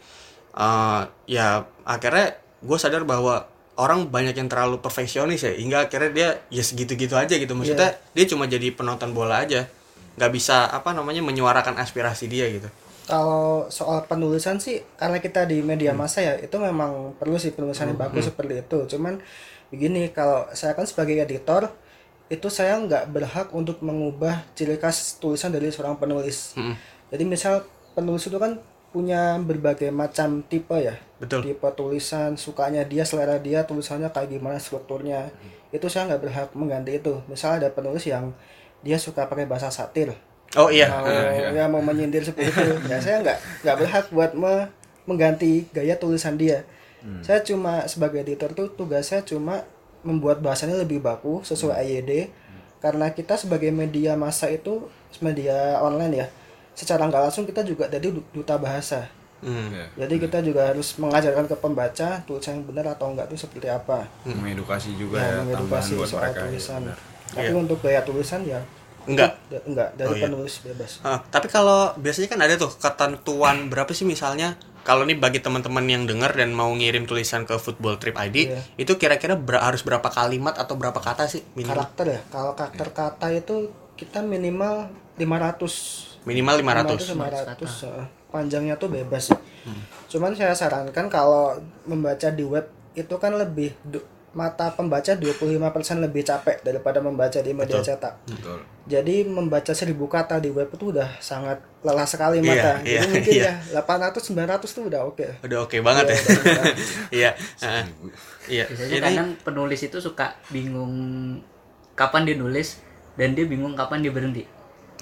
Eh, 0.52 1.02
ya 1.26 1.66
akhirnya 1.82 2.38
gue 2.62 2.78
sadar 2.78 3.02
bahwa 3.02 3.48
orang 3.80 4.06
banyak 4.12 4.36
yang 4.36 4.46
terlalu 4.46 4.78
perfeksionis 4.78 5.42
ya 5.42 5.52
hingga 5.56 5.88
akhirnya 5.88 6.10
dia 6.12 6.28
ya 6.52 6.62
segitu-gitu 6.62 7.18
aja 7.18 7.34
gitu. 7.34 7.52
Maksudnya 7.56 7.98
dia 8.14 8.24
cuma 8.30 8.46
jadi 8.46 8.70
penonton 8.70 9.10
bola 9.16 9.42
aja. 9.42 9.66
Nggak 10.14 10.30
bisa 10.30 10.68
apa 10.68 10.92
namanya 10.94 11.24
menyuarakan 11.24 11.80
aspirasi 11.80 12.28
dia 12.30 12.46
gitu. 12.52 12.68
Kalau 13.02 13.66
soal 13.66 14.06
penulisan 14.06 14.62
sih 14.62 14.78
karena 14.94 15.18
kita 15.18 15.42
di 15.48 15.58
media 15.64 15.90
massa 15.90 16.22
ya 16.22 16.38
itu 16.38 16.54
memang 16.60 17.18
perlu 17.18 17.34
sih 17.34 17.50
penulisan 17.50 17.90
yang 17.90 17.98
bagus 17.98 18.30
seperti 18.30 18.62
itu. 18.62 18.78
Cuman 18.94 19.18
begini 19.72 20.12
kalau 20.12 20.46
saya 20.52 20.76
kan 20.76 20.84
sebagai 20.84 21.16
editor 21.18 21.72
itu 22.32 22.48
saya 22.48 22.80
nggak 22.80 23.12
berhak 23.12 23.48
untuk 23.52 23.84
mengubah 23.84 24.40
ciri 24.56 24.80
khas 24.80 25.20
tulisan 25.20 25.52
dari 25.52 25.68
seorang 25.68 26.00
penulis. 26.00 26.56
Jadi 27.12 27.28
misal 27.28 27.60
penulis 27.92 28.24
itu 28.24 28.40
kan 28.40 28.56
punya 28.88 29.36
berbagai 29.36 29.92
macam 29.92 30.40
tipe 30.44 30.72
ya. 30.80 30.96
Betul. 31.20 31.44
tipe 31.44 31.68
tulisan 31.76 32.34
sukanya 32.40 32.82
dia 32.88 33.04
selera 33.04 33.36
dia 33.36 33.68
tulisannya 33.68 34.08
kayak 34.08 34.32
gimana 34.32 34.56
strukturnya. 34.56 35.28
Itu 35.68 35.92
saya 35.92 36.08
nggak 36.08 36.22
berhak 36.24 36.48
mengganti 36.56 36.96
itu. 36.96 37.20
Misal 37.28 37.60
ada 37.60 37.68
penulis 37.68 38.04
yang 38.08 38.32
dia 38.80 38.96
suka 38.96 39.28
pakai 39.28 39.44
bahasa 39.44 39.68
satir. 39.68 40.16
Oh 40.56 40.68
iya. 40.68 40.88
mau 40.88 41.08
ya 41.52 41.64
mau 41.68 41.80
menyindir 41.84 42.24
seperti 42.24 42.48
itu. 42.48 42.72
Ya 42.90 42.96
saya 42.96 43.20
nggak 43.20 43.38
nggak 43.64 43.76
berhak 43.76 44.04
buat 44.08 44.32
me- 44.32 44.68
mengganti 45.04 45.68
gaya 45.68 46.00
tulisan 46.00 46.40
dia. 46.40 46.64
Saya 47.20 47.42
cuma 47.42 47.84
sebagai 47.90 48.22
editor 48.22 48.54
tuh 48.54 48.70
tugas 48.72 49.10
saya 49.10 49.20
cuma 49.26 49.66
membuat 50.02 50.38
bahasanya 50.38 50.76
lebih 50.76 50.98
baku 50.98 51.40
sesuai 51.42 51.78
AYD 51.78 52.30
karena 52.78 53.08
kita 53.08 53.34
sebagai 53.34 53.70
media 53.70 54.14
massa 54.14 54.46
itu 54.46 54.86
media 55.18 55.78
online 55.78 56.14
ya 56.16 56.26
secara 56.72 57.04
nggak 57.04 57.22
langsung 57.22 57.44
kita 57.44 57.62
juga 57.62 57.86
jadi 57.86 58.10
du- 58.10 58.26
duta 58.32 58.56
bahasa. 58.56 59.06
Hmm. 59.42 59.74
jadi 59.98 60.22
kita 60.22 60.38
juga 60.38 60.70
harus 60.70 60.94
mengajarkan 60.96 61.44
ke 61.44 61.56
pembaca 61.56 62.22
tulisan 62.22 62.56
yang 62.56 62.64
benar 62.64 62.94
atau 62.94 63.10
enggak 63.10 63.26
itu 63.26 63.42
seperti 63.42 63.66
apa. 63.66 64.06
Mengedukasi 64.22 64.94
juga 64.94 65.18
ya, 65.18 65.26
ya, 65.28 65.42
mengedukasi 65.42 65.98
buat 65.98 66.06
soal 66.06 66.22
mereka 66.24 66.38
ya, 66.38 66.46
tulisan. 66.46 66.80
benar. 66.80 66.98
tapi 67.32 67.52
untuk 67.56 67.78
gaya 67.80 68.00
tulisan 68.02 68.40
ya 68.44 68.62
Enggak. 69.02 69.34
enggak. 69.66 69.88
Dari 69.96 70.06
Oh, 70.06 70.14
iya. 70.14 70.24
penulis 70.30 70.54
bebas. 70.62 71.02
Ah, 71.02 71.18
tapi 71.26 71.46
kalau 71.48 71.90
biasanya 71.96 72.28
kan 72.28 72.38
ada 72.40 72.54
tuh 72.54 72.70
ketentuan 72.72 73.66
berapa 73.66 73.90
sih 73.90 74.06
misalnya 74.06 74.54
kalau 74.82 75.02
nih 75.02 75.14
bagi 75.14 75.38
teman-teman 75.38 75.84
yang 75.84 76.02
dengar 76.04 76.30
dan 76.30 76.50
mau 76.50 76.70
ngirim 76.70 77.04
tulisan 77.04 77.42
ke 77.42 77.54
Football 77.54 77.96
Trip 77.96 78.12
ID, 78.12 78.36
Iya. 78.48 78.60
itu 78.76 78.92
kira-kira 78.94 79.34
ber- 79.34 79.58
harus 79.58 79.80
berapa 79.80 80.04
kalimat 80.04 80.54
atau 80.54 80.74
berapa 80.74 80.98
kata 80.98 81.24
sih 81.24 81.42
minimal? 81.52 81.78
karakter 81.78 82.06
ya 82.08 82.20
kalau 82.28 82.52
karakter 82.52 82.88
kata 82.90 83.26
itu 83.32 83.56
kita 83.94 84.20
minimal 84.20 84.90
500 85.16 86.22
Minimal 86.22 86.54
500. 86.56 87.14
500 87.14 87.58
eh, 87.84 88.06
panjangnya 88.28 88.74
tuh 88.74 88.88
bebas 88.88 89.28
sih 89.28 89.38
cuman 90.08 90.32
saya 90.32 90.52
sarankan 90.52 91.06
kalau 91.06 91.54
membaca 91.82 92.28
di 92.28 92.42
web 92.42 92.66
itu 92.92 93.14
kan 93.16 93.32
lebih 93.32 93.72
mata 94.32 94.72
pembaca 94.72 95.12
25% 95.12 95.28
lebih 96.00 96.24
capek 96.24 96.64
daripada 96.64 97.04
membaca 97.04 97.36
di 97.36 97.52
media 97.52 97.84
cetak 97.84 98.24
betul 98.24 98.58
jadi 98.82 99.22
membaca 99.28 99.70
1000 99.70 99.92
kata 99.94 100.42
di 100.42 100.50
web 100.50 100.66
itu 100.66 100.90
udah 100.90 101.06
sangat 101.20 101.60
lelah 101.84 102.02
sekali 102.02 102.40
Iya, 102.40 102.48
mata 102.50 102.72
iya, 102.82 102.98
jadi 102.98 103.06
mungkin 103.12 103.32
iya. 103.38 103.52
ya 103.70 103.80
800 103.84 104.18
900 104.32 104.66
tuh 104.66 104.84
udah 104.90 105.00
oke 105.06 105.26
Udah 105.46 105.58
oke 105.62 105.76
banget 105.84 106.04
ya. 106.10 106.18
Iya. 107.22 107.30
ah, 107.62 107.84
Iya. 108.48 108.64
biasanya 108.66 108.90
Ini 108.90 108.98
kadang 108.98 109.28
penulis 109.44 109.80
itu 109.84 109.98
suka 110.02 110.34
bingung 110.50 110.94
kapan 111.94 112.26
dia 112.26 112.34
nulis 112.40 112.80
dan 113.14 113.36
dia 113.36 113.44
bingung 113.44 113.76
kapan 113.76 114.00
dia 114.00 114.10
berhenti 114.10 114.42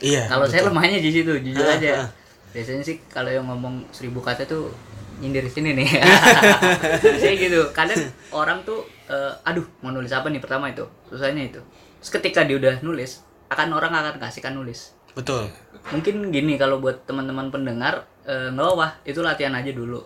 iya. 0.03 0.27
kalau 0.27 0.45
saya 0.45 0.67
betul. 0.67 0.75
lemahnya 0.75 0.99
di 0.99 1.11
situ 1.15 1.33
jujur 1.41 1.65
Ah, 1.65 1.79
aja 1.79 1.91
ah. 2.05 2.09
biasanya 2.51 2.83
sih 2.83 2.99
kalau 3.07 3.31
yang 3.31 3.47
ngomong 3.47 3.87
seribu 3.95 4.19
kata 4.19 4.43
tuh 4.45 4.69
nyindir 5.21 5.45
sini 5.47 5.77
nih. 5.77 5.89
Saya 7.21 7.35
gitu. 7.37 7.61
Kadang 7.77 8.11
orang 8.33 8.65
tuh 8.65 8.89
eh, 9.07 9.33
aduh 9.47 9.65
mau 9.85 9.93
nulis 9.93 10.11
apa 10.11 10.33
nih 10.33 10.41
pertama 10.41 10.73
itu? 10.73 10.89
Susahnya 11.07 11.47
itu. 11.47 11.61
Terus 12.01 12.11
ketika 12.17 12.43
dia 12.49 12.57
udah 12.57 12.75
nulis 12.81 13.21
akan 13.53 13.77
orang 13.77 13.93
akan 13.93 14.17
kasihkan 14.19 14.57
nulis. 14.57 14.97
Betul. 15.13 15.51
mungkin 15.91 16.31
gini 16.31 16.55
kalau 16.55 16.79
buat 16.79 17.03
teman-teman 17.09 17.51
pendengar 17.51 18.07
eh, 18.23 18.53
nggak 18.53 18.69
apa 18.77 18.89
itu 19.05 19.21
latihan 19.21 19.55
aja 19.55 19.71
dulu. 19.71 20.01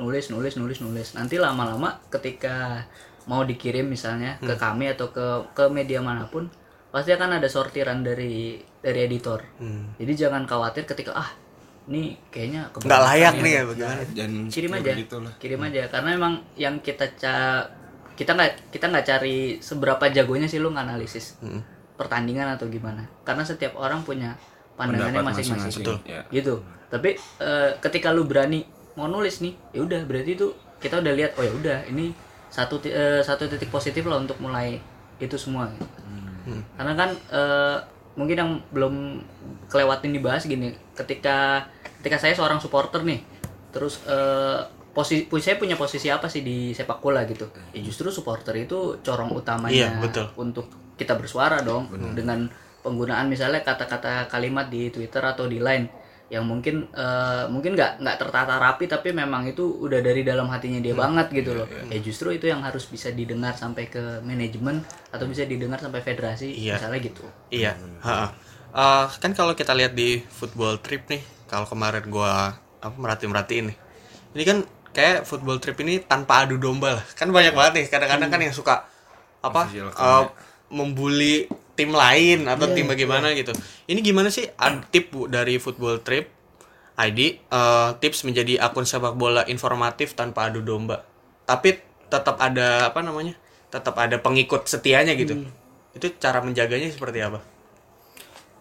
Nulis 0.00 0.32
nulis 0.32 0.56
nulis 0.56 0.78
nulis. 0.80 1.08
Nanti 1.14 1.36
lama-lama 1.36 2.00
ketika 2.10 2.88
mau 3.24 3.44
dikirim 3.44 3.88
misalnya 3.88 4.36
ke 4.40 4.56
kami 4.56 4.92
atau 4.92 5.08
ke 5.08 5.54
ke 5.56 5.64
media 5.72 6.04
mana 6.04 6.28
pun 6.28 6.48
pasti 6.92 7.10
akan 7.10 7.40
ada 7.42 7.48
sortiran 7.50 8.04
dari 8.04 8.60
dari 8.78 9.00
editor. 9.04 9.42
Jadi 9.98 10.12
jangan 10.14 10.46
khawatir 10.46 10.86
ketika 10.86 11.16
ah 11.16 11.43
ini 11.84 12.16
kayaknya 12.32 12.72
Nggak 12.72 13.02
layak 13.12 13.34
ya." 13.36 13.42
nih 13.44 13.52
ya 13.52 13.62
bagaimana? 13.68 14.02
dan 14.16 14.30
kirim 14.48 14.70
aja 14.72 14.92
begitulah. 14.96 15.32
kirim 15.36 15.60
aja 15.60 15.82
karena 15.92 16.08
memang 16.16 16.34
yang 16.56 16.74
kita 16.80 17.06
ca 17.20 17.34
kita 18.14 18.30
nggak 18.32 18.72
kita 18.72 18.86
nggak 18.88 19.06
cari 19.06 19.58
seberapa 19.58 20.04
jagonya 20.08 20.46
sih 20.46 20.62
lu 20.62 20.70
nganalisis 20.70 21.36
pertandingan 21.98 22.54
atau 22.56 22.70
gimana 22.70 23.04
karena 23.26 23.42
setiap 23.42 23.74
orang 23.76 24.02
punya 24.06 24.38
pandangannya 24.74 25.22
masing-masing 25.22 25.86
ya. 26.06 26.22
gitu 26.30 26.62
tapi 26.90 27.18
eh, 27.42 27.70
ketika 27.82 28.14
lu 28.14 28.26
berani 28.26 28.66
mau 28.94 29.10
nulis 29.10 29.42
nih 29.42 29.54
ya 29.74 29.82
udah 29.82 30.00
berarti 30.06 30.38
itu 30.38 30.54
kita 30.78 31.02
udah 31.02 31.12
lihat 31.14 31.30
oh 31.38 31.44
ya 31.46 31.52
udah 31.54 31.78
ini 31.90 32.14
satu 32.50 32.78
eh, 32.86 33.22
satu 33.22 33.50
titik 33.50 33.70
positif 33.70 34.06
lah 34.06 34.22
untuk 34.22 34.38
mulai 34.38 34.78
itu 35.18 35.34
semua 35.38 35.70
gitu. 35.74 35.86
karena 36.78 36.92
kan 36.94 37.10
eh, 37.34 37.76
mungkin 38.14 38.36
yang 38.38 38.50
belum 38.70 38.94
kelewatin 39.66 40.14
dibahas 40.14 40.46
gini 40.46 40.70
ketika 40.94 41.66
ketika 41.98 42.16
saya 42.20 42.34
seorang 42.34 42.62
supporter 42.62 43.02
nih 43.02 43.20
terus 43.74 44.02
eh, 44.06 44.60
posisi 44.94 45.26
saya 45.42 45.58
punya 45.58 45.74
posisi 45.74 46.06
apa 46.06 46.30
sih 46.30 46.46
di 46.46 46.70
sepak 46.70 47.02
bola 47.02 47.26
gitu? 47.26 47.50
Ya 47.74 47.82
justru 47.82 48.14
supporter 48.14 48.54
itu 48.54 49.02
corong 49.02 49.34
utamanya 49.34 49.74
Iya, 49.74 49.88
betul. 49.98 50.30
untuk 50.38 50.70
kita 50.94 51.18
bersuara 51.18 51.58
dong 51.66 51.90
dengan 52.14 52.46
penggunaan 52.86 53.26
misalnya 53.26 53.66
kata-kata 53.66 54.30
kalimat 54.30 54.70
di 54.70 54.94
Twitter 54.94 55.18
atau 55.18 55.50
di 55.50 55.58
Line 55.58 56.03
yang 56.34 56.42
mungkin 56.42 56.90
eh, 56.90 57.44
mungkin 57.46 57.78
nggak 57.78 58.02
nggak 58.02 58.16
tertata 58.18 58.58
rapi 58.58 58.90
tapi 58.90 59.14
memang 59.14 59.46
itu 59.46 59.62
udah 59.62 60.02
dari 60.02 60.26
dalam 60.26 60.50
hatinya 60.50 60.82
dia 60.82 60.90
banget 60.92 61.30
gitu 61.30 61.54
loh 61.54 61.66
ya 61.86 61.98
justru 61.98 62.34
itu 62.34 62.50
yang 62.50 62.58
harus 62.60 62.82
bisa 62.84 63.14
didengar 63.14 63.54
sampai 63.54 63.86
ke 63.86 64.18
manajemen 64.20 64.82
atau 65.08 65.24
bisa 65.24 65.46
didengar 65.46 65.78
sampai 65.78 66.02
federasi 66.02 66.50
Iya. 66.50 66.74
misalnya 66.76 66.98
gitu 67.00 67.24
Iya. 67.48 67.72
ha-ha. 68.02 68.26
Eh, 68.74 69.06
kan 69.22 69.30
kalau 69.30 69.54
kita 69.54 69.70
lihat 69.70 69.94
di 69.94 70.18
football 70.18 70.82
trip 70.82 71.06
nih, 71.06 71.22
kalau 71.46 71.62
kemarin 71.62 72.02
gua 72.10 72.58
apa 72.82 72.96
merhati 72.98 73.30
merhatiin 73.30 73.70
nih, 73.70 73.76
ini 74.34 74.42
kan 74.42 74.58
kayak 74.90 75.22
football 75.22 75.62
trip 75.62 75.78
ini 75.78 76.02
tanpa 76.02 76.42
adu 76.42 76.58
domba 76.58 76.98
lah. 76.98 77.04
Kan 77.14 77.30
banyak 77.30 77.54
banget 77.54 77.72
nih 77.78 77.86
kadang-kadang 77.86 78.26
kan 78.26 78.40
yang 78.42 78.50
suka 78.50 78.82
apa 79.40 79.70
eh, 79.70 80.24
membuli 80.74 81.46
tim 81.74 81.90
lain 81.90 82.46
atau 82.46 82.66
Iya, 82.66 82.74
tim 82.74 82.86
bagaimana 82.86 83.34
gitu. 83.34 83.50
Ini 83.84 83.98
gimana 83.98 84.30
sih 84.30 84.46
ad- 84.54 84.86
tip 84.88 85.10
Bu, 85.10 85.26
dari 85.26 85.58
football 85.58 86.00
trip 86.00 86.30
ID 86.94 87.18
eh, 87.44 87.90
tips 87.98 88.22
menjadi 88.22 88.62
akun 88.62 88.86
sepak 88.86 89.14
bola 89.14 89.42
informatif 89.44 90.14
tanpa 90.14 90.46
adu 90.46 90.62
domba. 90.62 91.02
Tapi 91.44 91.76
tetap 92.06 92.38
ada 92.38 92.88
apa 92.88 93.02
namanya? 93.02 93.34
Tetap 93.68 93.98
ada 93.98 94.16
pengikut 94.16 94.64
setianya 94.64 95.12
gitu. 95.14 95.42
Itu 95.90 96.06
cara 96.16 96.38
menjaganya 96.40 96.88
seperti 96.88 97.20
apa? 97.20 97.42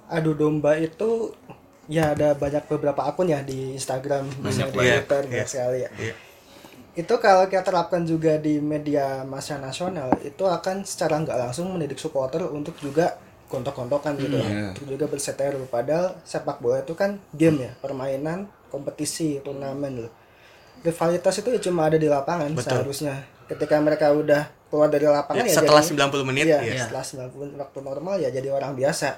adu 0.04 0.34
domba 0.34 0.78
itu 0.78 1.34
ya 1.90 2.14
ada 2.14 2.38
banyak 2.38 2.70
beberapa 2.70 3.02
akun 3.02 3.28
ya 3.28 3.42
di 3.42 3.74
Instagram, 3.74 4.30
misalnya 4.40 4.70
di 4.70 4.78
banget. 4.78 4.94
Twitter, 5.02 5.22
Iya. 5.22 5.30
banyak 5.32 5.50
sekali 5.50 5.80
ya. 5.80 5.90
Iya. 5.98 6.16
Itu 6.94 7.18
kalau 7.18 7.46
kita 7.46 7.64
terapkan 7.64 8.06
juga 8.06 8.38
di 8.38 8.62
media 8.62 9.22
massa 9.24 9.58
nasional, 9.58 10.14
itu 10.22 10.46
akan 10.46 10.86
secara 10.86 11.18
nggak 11.18 11.38
langsung 11.40 11.68
mendidik 11.68 11.98
supporter 11.98 12.46
untuk 12.46 12.78
juga 12.78 13.18
kontok-kontokan 13.50 14.14
gitu, 14.16 14.38
Iya. 14.38 14.74
untuk 14.74 14.86
juga 14.88 15.06
berseteru. 15.08 15.66
Padahal 15.68 16.18
sepak 16.22 16.58
bola 16.58 16.80
itu 16.80 16.94
kan 16.94 17.18
game 17.32 17.66
ya, 17.66 17.72
permainan, 17.76 18.46
kompetisi, 18.70 19.42
turnamen 19.42 20.06
loh. 20.06 20.12
Rivalitas 20.82 21.34
itu 21.36 21.50
ya 21.50 21.60
cuma 21.60 21.86
ada 21.86 21.96
di 21.96 22.06
lapangan 22.06 22.50
seharusnya. 22.56 23.26
Ketika 23.46 23.78
mereka 23.78 24.10
udah 24.10 24.50
keluar 24.68 24.90
dari 24.90 25.06
lapangan 25.06 25.42
Ya, 25.42 25.50
ya, 25.50 25.56
setelah 25.56 25.82
jadi- 25.82 25.92
90 25.94 26.26
menit 26.26 26.46
Iya, 26.46 26.60
ya. 26.62 26.76
setelah 26.80 27.06
90 27.06 27.54
waktu 27.56 27.80
normal 27.80 28.16
ya 28.18 28.30
jadi 28.30 28.50
orang 28.50 28.74
biasa. 28.74 29.18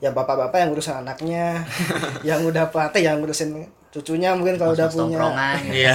Ya 0.00 0.10
bapak-bapak 0.10 0.58
yang 0.58 0.68
ngurusin 0.70 0.96
anaknya, 0.98 1.62
yang 2.28 2.40
udah 2.42 2.68
pelatih 2.68 3.02
yang 3.02 3.20
ngurusin 3.20 3.52
cucunya 3.92 4.32
mungkin 4.32 4.56
kalau 4.56 4.72
udah 4.72 4.88
punya 4.88 5.20
gitu. 5.20 5.68
Iya. 5.70 5.94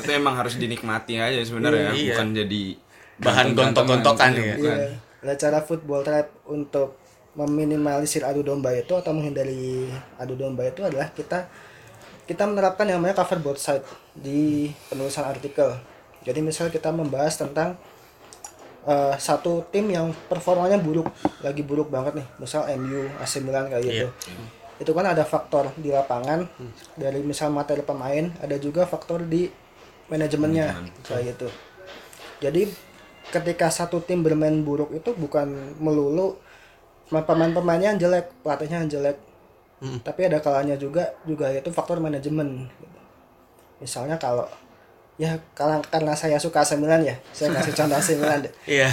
itu 0.00 0.10
emang 0.10 0.34
harus 0.34 0.56
dinikmati 0.56 1.20
aja 1.20 1.36
sebenarnya 1.44 1.92
Iya. 1.92 2.16
bukan 2.16 2.28
jadi 2.34 2.62
Bahan 3.20 3.46
gontok-gontokan 3.52 4.30
ya. 4.32 4.56
bukan. 4.56 4.78
Iya. 4.80 4.88
Nah, 5.22 5.34
cara 5.36 5.58
football 5.60 6.02
trap 6.02 6.32
untuk 6.48 6.96
meminimalisir 7.32 8.24
adu 8.24 8.40
domba 8.42 8.72
itu 8.72 8.92
atau 8.92 9.12
menghindari 9.12 9.88
adu 10.16 10.34
domba 10.34 10.66
itu 10.66 10.82
adalah 10.82 11.12
kita 11.12 11.46
kita 12.22 12.42
menerapkan 12.44 12.84
yang 12.84 12.98
namanya 12.98 13.20
cover 13.20 13.38
both 13.38 13.60
side 13.60 13.84
di 14.12 14.72
penulisan 14.88 15.28
artikel. 15.28 15.78
Jadi 16.22 16.40
misal 16.40 16.68
kita 16.68 16.88
membahas 16.90 17.36
tentang 17.36 17.76
eh, 18.82 19.14
satu 19.16 19.62
tim 19.68 19.86
yang 19.86 20.10
performanya 20.26 20.74
buruk, 20.76 21.06
lagi 21.38 21.62
buruk 21.62 21.86
banget 21.86 22.18
nih, 22.18 22.26
misal 22.36 22.66
MU, 22.78 23.06
AC 23.18 23.38
Milan 23.40 23.68
kayak 23.68 23.82
gitu. 23.84 24.08
Itu 24.76 24.90
kan 24.90 25.04
ada 25.04 25.22
faktor 25.22 25.70
di 25.74 25.88
lapangan 25.88 26.48
dari 26.94 27.20
misal 27.20 27.48
materi 27.48 27.80
pemain, 27.80 28.30
ada 28.36 28.56
juga 28.56 28.82
faktor 28.82 29.22
di 29.22 29.46
manajemennya 30.06 30.66
kayak 31.02 31.22
gitu. 31.30 31.48
Jadi 32.40 32.62
ketika 33.28 33.68
satu 33.68 34.00
tim 34.00 34.20
bermain 34.20 34.54
buruk 34.60 34.90
itu 34.90 35.12
bukan 35.12 35.48
melulu 35.78 36.36
pemain-pemainnya 37.08 37.96
jelek, 37.96 38.32
pelatihnya 38.40 38.84
jelek. 38.86 39.16
Tapi 39.98 40.20
ada 40.24 40.38
kalanya 40.38 40.74
juga 40.74 41.10
juga 41.22 41.50
itu 41.50 41.70
faktor 41.70 41.98
manajemen. 41.98 42.66
gitu. 42.72 42.98
Misalnya 43.78 44.14
kalau 44.14 44.46
ya 45.14 45.36
karena 45.52 45.78
karena 45.84 46.14
saya 46.14 46.38
suka 46.38 46.62
AC 46.62 46.72
Milan 46.74 47.04
ya 47.04 47.12
saya 47.30 47.52
kasih 47.52 47.74
contoh 47.76 47.96
AC 48.00 48.16
Milan 48.16 48.40
deh 48.40 48.52
Iya. 48.64 48.88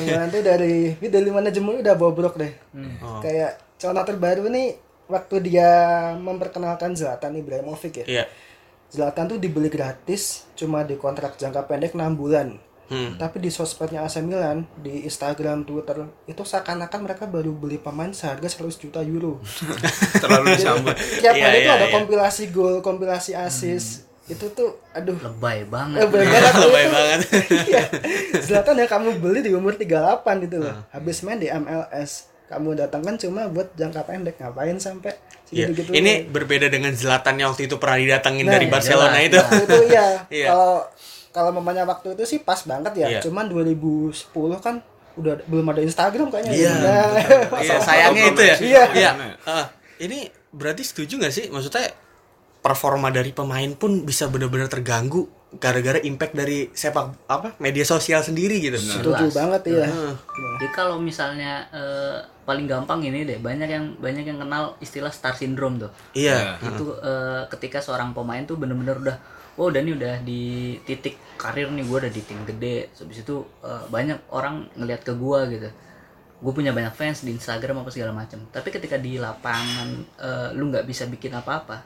Milan 0.00 0.28
tuh 0.28 0.40
dari 0.40 0.74
dari 0.98 1.30
manajemen 1.30 1.78
udah 1.78 1.94
bobrok 1.94 2.34
deh 2.36 2.48
kayak 3.20 3.60
contoh 3.80 4.04
terbaru 4.04 4.46
nih 4.46 4.76
waktu 5.06 5.36
dia 5.42 5.70
memperkenalkan 6.14 6.92
Zlatan 6.92 7.34
Ibrahimovic 7.34 8.04
ya 8.04 8.06
Iya. 8.06 8.24
Zlatan 8.88 9.26
tuh 9.26 9.38
dibeli 9.38 9.66
gratis 9.66 10.44
cuma 10.52 10.82
di 10.82 10.94
kontrak 10.94 11.34
jangka 11.34 11.64
pendek 11.64 11.92
6 11.92 12.12
bulan 12.12 12.60
Hmm. 12.86 13.14
tapi 13.16 13.38
di 13.38 13.48
sosmednya 13.48 14.02
AC 14.02 14.18
Milan 14.18 14.66
di 14.76 15.06
Instagram 15.06 15.62
Twitter 15.62 15.94
itu 16.26 16.42
seakan-akan 16.42 17.00
mereka 17.00 17.22
baru 17.22 17.54
beli 17.54 17.78
pemain 17.78 18.10
seharga 18.10 18.50
100 18.50 18.66
juta 18.76 18.98
euro 19.00 19.38
Terlalu 20.18 20.46
disambut. 20.52 20.98
tiap 21.16 21.30
Iya, 21.32 21.44
hari 21.44 21.58
iya, 21.60 21.64
tuh 21.64 21.72
ada 21.72 21.86
iya. 21.86 21.94
kompilasi 21.94 22.42
gol 22.50 22.76
kompilasi 22.80 23.30
assist 23.32 24.10
itu 24.26 24.42
tuh 24.48 24.82
aduh 24.90 25.14
lebay 25.16 25.62
banget 25.64 26.02
Eh, 26.02 26.08
banget 26.12 26.52
Lebay 26.56 26.82
itu. 26.82 26.90
banget. 26.92 27.20
Iya. 27.70 27.82
Zlatan 28.40 28.74
yang 28.76 28.90
kamu 28.90 29.08
beli 29.16 29.40
di 29.40 29.50
umur 29.50 29.74
38 29.74 29.86
gitu 30.44 30.56
loh. 30.58 30.70
Ah. 30.72 30.82
Habis 30.90 31.22
main 31.22 31.38
di 31.38 31.46
MLS. 31.46 32.26
Kamu 32.50 32.74
datangkan 32.74 33.14
cuma 33.16 33.46
buat 33.46 33.70
jangka 33.72 34.02
pendek. 34.02 34.34
Ngapain 34.36 34.74
sampai 34.76 35.14
Iya. 35.48 35.66
segitu-gitu. 35.66 35.94
Ini 35.94 36.12
berbeda 36.26 36.66
dengan 36.66 36.90
Zlatan 36.90 37.34
yang 37.34 37.50
waktu 37.50 37.66
itu 37.66 37.78
pernah 37.78 37.98
didatangin 37.98 38.46
Nah, 38.46 38.54
dari 38.54 38.66
iya, 38.66 38.72
Barcelona 38.72 39.16
jelas, 39.16 39.26
itu. 39.26 39.38
jelas. 39.38 39.50
itu 39.60 39.78
iya. 39.90 40.06
Iya. 40.28 40.46
Kalau 40.46 40.72
kalau 41.30 41.50
mamanya 41.52 41.82
waktu 41.84 42.14
itu 42.14 42.22
sih 42.26 42.38
pas 42.40 42.58
banget 42.62 42.92
ya. 42.96 43.06
Iya. 43.08 43.20
Cuman 43.22 43.46
2010 43.46 44.10
kan 44.58 44.82
udah 45.14 45.42
belum 45.46 45.66
ada 45.68 45.80
Instagram 45.80 46.26
kayaknya. 46.28 46.52
Iya, 46.52 46.72
Nah, 46.72 47.58
Iya, 47.58 47.76
sayangnya 47.86 48.24
itu 48.28 48.42
ya. 48.42 48.56
Iya. 48.58 48.82
Iya. 48.92 49.10
Eh, 49.42 49.66
ini 50.00 50.18
berarti 50.50 50.82
setuju 50.82 51.18
nggak 51.18 51.30
sih? 51.32 51.46
Maksudnya 51.46 51.86
performa 52.60 53.08
dari 53.08 53.30
pemain 53.30 53.70
pun 53.72 54.02
bisa 54.02 54.26
benar-benar 54.26 54.66
terganggu 54.66 55.26
gara-gara 55.50 55.98
impact 56.06 56.38
dari 56.38 56.70
sepak 56.70 57.26
apa 57.26 57.58
media 57.58 57.82
sosial 57.82 58.22
sendiri 58.22 58.62
gitu. 58.62 58.78
Setuju 58.78 59.34
banget 59.34 59.74
iya. 59.74 59.90
Jadi 59.90 60.66
kalau 60.70 61.02
misalnya 61.02 61.66
eh, 61.74 62.22
paling 62.46 62.70
gampang 62.70 63.02
ini 63.02 63.26
deh 63.26 63.42
banyak 63.42 63.66
yang 63.66 63.84
banyak 63.98 64.22
yang 64.30 64.38
kenal 64.38 64.78
istilah 64.78 65.10
star 65.10 65.34
syndrome 65.34 65.82
tuh. 65.82 65.90
Iya. 66.14 66.54
Itu 66.62 66.94
eh, 67.02 67.42
ketika 67.50 67.82
seorang 67.82 68.14
pemain 68.14 68.46
tuh 68.46 68.62
bener-bener 68.62 68.94
udah 69.02 69.16
oh 69.58 69.66
udah 69.74 69.82
nih 69.82 69.94
udah 69.98 70.14
di 70.22 70.42
titik 70.86 71.18
karir 71.34 71.66
nih 71.74 71.82
gue 71.82 71.98
udah 71.98 72.12
di 72.14 72.22
tim 72.22 72.38
gede. 72.46 72.94
Habis 72.94 73.26
itu 73.26 73.42
eh, 73.66 73.84
banyak 73.90 74.30
orang 74.30 74.70
ngelihat 74.78 75.02
ke 75.02 75.18
gua 75.18 75.50
gitu. 75.50 75.66
Gue 76.40 76.52
punya 76.54 76.70
banyak 76.70 76.94
fans 76.94 77.26
di 77.26 77.34
Instagram 77.34 77.82
apa 77.82 77.90
segala 77.90 78.14
macam. 78.14 78.38
Tapi 78.54 78.70
ketika 78.70 79.02
di 79.02 79.18
lapangan 79.18 79.88
eh, 80.14 80.48
lu 80.54 80.70
nggak 80.70 80.86
bisa 80.86 81.10
bikin 81.10 81.34
apa-apa, 81.34 81.82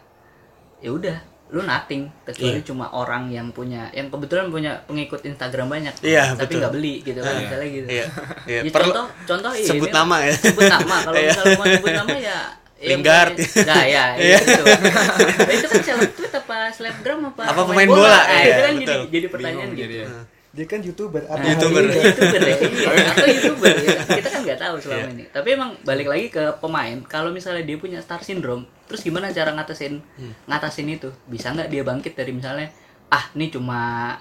ya 0.85 0.93
udah 0.93 1.17
lu 1.47 1.61
nothing 1.61 2.09
kecuali 2.23 2.57
Iya. 2.57 2.65
cuma 2.65 2.87
orang 2.91 3.29
yang 3.29 3.49
punya 3.49 3.87
yang 3.91 4.09
kebetulan 4.09 4.49
punya 4.49 4.81
pengikut 4.83 5.23
Instagram 5.23 5.69
banyak 5.69 5.95
Iya, 6.01 6.33
tapi 6.33 6.49
betul. 6.49 6.59
nggak 6.59 6.73
beli 6.73 6.95
gitu 7.01 7.19
kan 7.19 7.31
Iya. 7.31 7.41
misalnya 7.41 7.69
gitu 7.71 7.87
Iya. 7.87 8.07
Iya. 8.45 8.61
Ya, 8.61 8.71
Perlu- 8.71 8.91
contoh 8.91 9.07
contoh 9.25 9.53
ya 9.53 9.67
sebut 9.67 9.87
ini- 9.87 9.95
nama 9.95 10.17
ya. 10.21 10.35
sebut 10.35 10.63
nama 10.67 10.97
kalau 11.01 11.15
Iya. 11.21 11.29
misalnya 11.31 11.55
mau 11.55 11.67
sebut 11.69 11.93
nama 11.95 12.17
ya 12.17 12.39
ya 12.75 12.89
Lingard. 12.91 13.33
mungkin- 13.33 13.65
nah 13.65 13.83
ya 13.87 14.05
Iya. 14.25 14.39
itu 14.41 14.63
Nah, 14.65 15.55
itu 15.55 15.67
kan 15.69 15.81
seleb 15.81 16.11
tweet 16.13 16.35
apa 16.35 16.57
selebgram 16.71 17.21
apa 17.25 17.43
Apa 17.47 17.61
pemain 17.65 17.89
bola? 17.89 18.09
nah, 18.09 18.23
Iya, 18.27 18.43
itu 18.43 18.61
kan 18.61 18.73
jadi 18.75 18.83
betul. 18.83 19.01
jadi 19.09 19.27
pertanyaan 19.29 19.57
Bingung 19.63 19.77
gitu 19.77 19.85
jadi 19.85 19.97
ya. 19.97 20.07
Dia 20.55 20.65
kan 20.65 20.79
YouTuber. 20.79 21.19
Nah, 21.21 21.35
Apa 21.35 21.45
YouTuber. 21.45 21.83
iya, 21.85 22.03
youtuber 22.05 22.41
ya 22.41 22.55
iya. 22.55 23.09
atau 23.11 23.27
youtuber 23.27 23.75
ya. 23.75 23.99
kita 24.15 24.29
kan 24.29 24.41
nggak 24.41 24.61
tahu 24.61 24.75
selama 24.79 25.01
Iya. 25.01 25.11
ini 25.13 25.25
tapi 25.29 25.49
emang 25.51 25.71
balik 25.83 26.07
lagi 26.07 26.27
ke 26.29 26.45
pemain 26.57 26.97
kalau 27.05 27.29
misalnya 27.29 27.63
dia 27.63 27.75
punya 27.75 27.99
star 27.99 28.21
syndrome 28.21 28.63
terus 28.85 29.03
gimana 29.03 29.29
cara 29.29 29.51
ngatasin 29.53 29.99
Hmm. 30.15 30.31
ngatasin 30.47 30.87
itu 30.89 31.11
bisa 31.27 31.51
nggak 31.51 31.67
dia 31.69 31.83
bangkit 31.83 32.15
dari 32.15 32.31
misalnya 32.31 32.71
ah 33.07 33.27
ini 33.33 33.47
cuma 33.49 34.15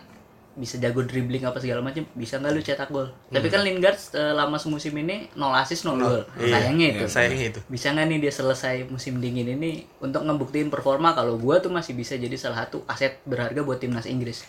bisa 0.53 0.77
jago 0.77 1.01
dribbling 1.01 1.41
apa 1.50 1.57
segala 1.57 1.81
macam 1.81 2.05
bisa 2.13 2.38
nggak 2.38 2.53
lu 2.53 2.62
cetak 2.62 2.89
gol? 2.93 3.10
Tapi 3.33 3.48
kan 3.50 3.65
Lingard 3.65 3.98
selama 3.98 4.62
semusim 4.62 4.93
ini 5.01 5.29
nol 5.33 5.53
assist 5.57 5.83
nol 5.83 5.98
gol. 5.98 6.22
Hmm. 6.38 6.45
Iya, 6.45 6.53
sayangnya 6.53 6.87
itu. 6.94 7.01
iya, 7.01 7.09
sayangnya 7.09 7.46
itu. 7.50 7.59
bisa 7.66 7.85
nggak 7.89 8.05
nih 8.05 8.20
dia 8.22 8.33
selesai 8.33 8.75
musim 8.85 9.18
dingin 9.18 9.50
ini 9.50 9.89
untuk 9.98 10.22
ngebuktiin 10.22 10.70
performa? 10.70 11.18
Kalau 11.18 11.42
gua 11.42 11.57
tuh 11.57 11.74
masih 11.74 11.98
bisa 11.98 12.13
jadi 12.13 12.37
salah 12.37 12.66
satu 12.66 12.85
aset 12.85 13.18
berharga 13.25 13.66
buat 13.66 13.81
timnas 13.81 14.05
Inggris. 14.05 14.46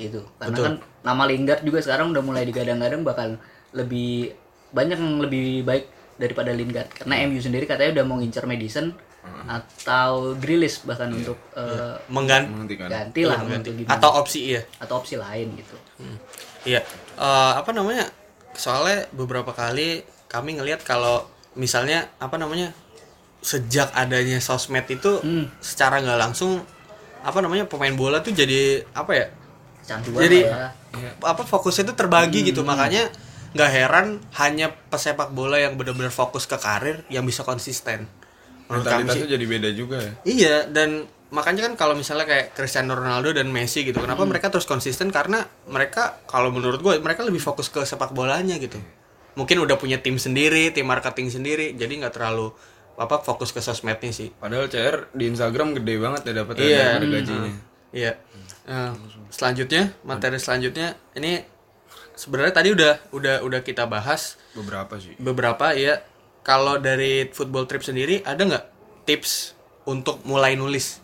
Gitu. 0.00 0.24
Karena 0.40 0.56
Betul. 0.56 0.64
kan 0.64 0.74
nama 1.04 1.22
Lingard 1.28 1.60
juga 1.60 1.84
sekarang 1.84 2.16
udah 2.16 2.24
mulai 2.24 2.48
digadang-gadang 2.48 3.04
bakal 3.04 3.36
lebih 3.76 4.32
banyak 4.74 4.98
yang 4.98 5.22
lebih 5.22 5.62
baik 5.62 5.84
daripada 6.18 6.50
Lingard 6.54 6.90
karena 6.94 7.26
MU 7.26 7.42
sendiri 7.42 7.66
katanya 7.66 8.00
udah 8.00 8.04
mau 8.06 8.16
ngincer 8.18 8.46
Madison 8.46 8.94
atau 9.44 10.32
Grealish 10.36 10.84
bahkan 10.84 11.08
untuk 11.08 11.36
eh, 11.52 11.96
Menggan 12.08 12.48
Menghentikan. 12.48 12.88
ganti 12.88 13.22
lah 13.24 13.40
untuk 13.40 13.72
gimana 13.72 13.92
atau 13.92 14.10
opsi 14.16 14.52
iya. 14.52 14.62
atau 14.80 15.00
opsi 15.00 15.16
lain 15.16 15.52
gitu 15.56 15.76
Iya. 16.64 16.80
Eh, 17.14 17.52
apa 17.60 17.76
namanya? 17.76 18.08
Soalnya 18.56 19.04
beberapa 19.12 19.52
kali 19.52 20.00
kami 20.26 20.56
ngelihat 20.56 20.80
kalau 20.80 21.28
misalnya 21.54 22.08
apa 22.16 22.40
namanya? 22.40 22.72
sejak 23.44 23.92
adanya 23.92 24.40
sosmed 24.40 24.88
itu 24.88 25.20
Hmm. 25.20 25.44
secara 25.60 26.00
nggak 26.00 26.16
langsung 26.16 26.64
apa 27.20 27.44
namanya 27.44 27.68
pemain 27.68 27.92
bola 27.92 28.24
tuh 28.24 28.32
jadi 28.32 28.80
apa 28.96 29.12
ya? 29.12 29.26
canduan 29.84 30.24
Jadi 30.24 30.40
ya 30.48 30.72
apa 31.20 31.44
fokusnya 31.44 31.84
itu 31.84 31.94
terbagi 31.94 32.40
gitu 32.40 32.64
makanya 32.64 33.12
nggak 33.52 33.68
heran 33.68 34.06
hanya 34.34 34.72
pesepak 34.88 35.28
bola 35.30 35.60
yang 35.60 35.76
benar-benar 35.76 36.08
fokus 36.08 36.48
ke 36.48 36.56
karir 36.56 37.04
yang 37.12 37.28
bisa 37.28 37.44
konsisten. 37.44 38.08
Mentalitasnya 38.66 39.28
jadi 39.28 39.44
beda 39.44 39.70
juga 39.70 39.96
ya. 39.98 40.12
Iya 40.24 40.56
dan 40.66 41.04
makanya 41.28 41.66
kan 41.66 41.74
kalau 41.74 41.94
misalnya 41.94 42.24
kayak 42.24 42.54
Cristiano 42.54 42.94
Ronaldo 42.94 43.30
dan 43.30 43.50
Messi 43.50 43.82
gitu 43.82 43.98
kenapa 43.98 44.22
mereka 44.22 44.48
terus 44.48 44.64
konsisten? 44.64 45.10
Karena 45.10 45.42
mereka 45.66 46.22
kalau 46.24 46.48
menurut 46.48 46.78
gue 46.78 46.94
mereka 46.98 47.22
lebih 47.22 47.38
fokus 47.38 47.68
ke 47.68 47.82
sepak 47.82 48.10
bolanya 48.10 48.56
gitu. 48.56 48.78
Mungkin 49.34 49.58
udah 49.58 49.74
punya 49.74 49.98
tim 49.98 50.14
sendiri 50.14 50.70
tim 50.70 50.86
marketing 50.86 51.28
sendiri 51.28 51.74
jadi 51.74 51.90
nggak 52.00 52.14
terlalu 52.14 52.54
apa 52.94 53.18
fokus 53.18 53.50
ke 53.50 53.58
sosmednya 53.58 54.10
sih. 54.10 54.30
Padahal 54.30 54.66
CR 54.66 55.10
di 55.10 55.26
Instagram 55.26 55.74
gede 55.74 55.94
banget 55.98 56.22
ya 56.22 56.32
dapetnya 56.36 56.62
Iya. 56.64 56.78
daripada 56.94 57.06
gajinya. 57.10 57.52
iya. 57.90 58.12
Eh, 58.64 58.92
selanjutnya 59.28 59.92
materi 60.00 60.38
selanjutnya 60.38 60.94
ini 61.12 61.42
sebenarnya 62.14 62.54
tadi 62.54 62.68
udah 62.70 63.10
udah 63.10 63.36
udah 63.42 63.60
kita 63.60 63.84
bahas 63.84 64.38
Beberapa 64.54 64.96
sih. 64.96 65.18
beberapa 65.18 65.74
ya 65.74 65.98
kalau 66.44 66.76
dari 66.76 67.26
football 67.28 67.64
trip 67.64 67.80
sendiri 67.80 68.20
ada 68.22 68.38
nggak 68.38 68.64
tips 69.02 69.56
untuk 69.84 70.20
mulai 70.22 70.54
nulis 70.54 71.00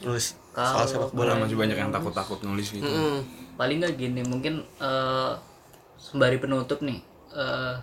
nulis 0.00 0.34
soal 0.54 0.86
Kalau 0.86 0.86
sepak 0.86 1.10
Bola 1.10 1.34
masih 1.34 1.58
banyak 1.58 1.74
yang 1.74 1.90
takut-takut 1.90 2.38
nulis 2.46 2.70
gitu. 2.70 2.86
Mm. 2.86 3.26
paling 3.54 3.82
nggak 3.82 3.94
gini 3.94 4.22
mungkin 4.22 4.62
eh, 4.78 5.32
sembari 5.96 6.38
penutup 6.38 6.78
nih 6.80 7.02
eh, 7.34 7.74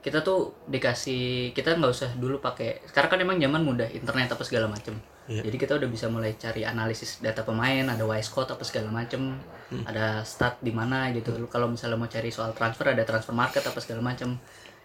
kita 0.00 0.20
tuh 0.20 0.52
dikasih 0.64 1.52
kita 1.52 1.76
nggak 1.76 1.92
usah 1.92 2.10
dulu 2.16 2.40
pakai 2.40 2.84
sekarang 2.88 3.08
kan 3.08 3.20
emang 3.20 3.36
zaman 3.36 3.60
mudah 3.60 3.88
internet 3.88 4.28
apa 4.30 4.44
segala 4.44 4.68
macem 4.68 4.96
Iya. 5.30 5.46
jadi 5.46 5.56
kita 5.62 5.72
udah 5.78 5.86
bisa 5.86 6.10
mulai 6.10 6.34
cari 6.34 6.66
analisis 6.66 7.22
data 7.22 7.46
pemain 7.46 7.86
ada 7.86 8.02
wise 8.02 8.26
code 8.26 8.50
apa 8.50 8.66
segala 8.66 8.90
macem 8.90 9.38
Hmm. 9.70 9.86
ada 9.86 10.26
stat 10.26 10.58
di 10.58 10.74
mana 10.74 11.14
gitu 11.14 11.30
Lu 11.38 11.46
kalau 11.46 11.70
misalnya 11.70 11.94
mau 11.94 12.10
cari 12.10 12.34
soal 12.34 12.50
transfer 12.50 12.90
ada 12.90 13.06
transfer 13.06 13.30
market 13.30 13.62
apa 13.62 13.78
segala 13.78 14.02
macem 14.02 14.34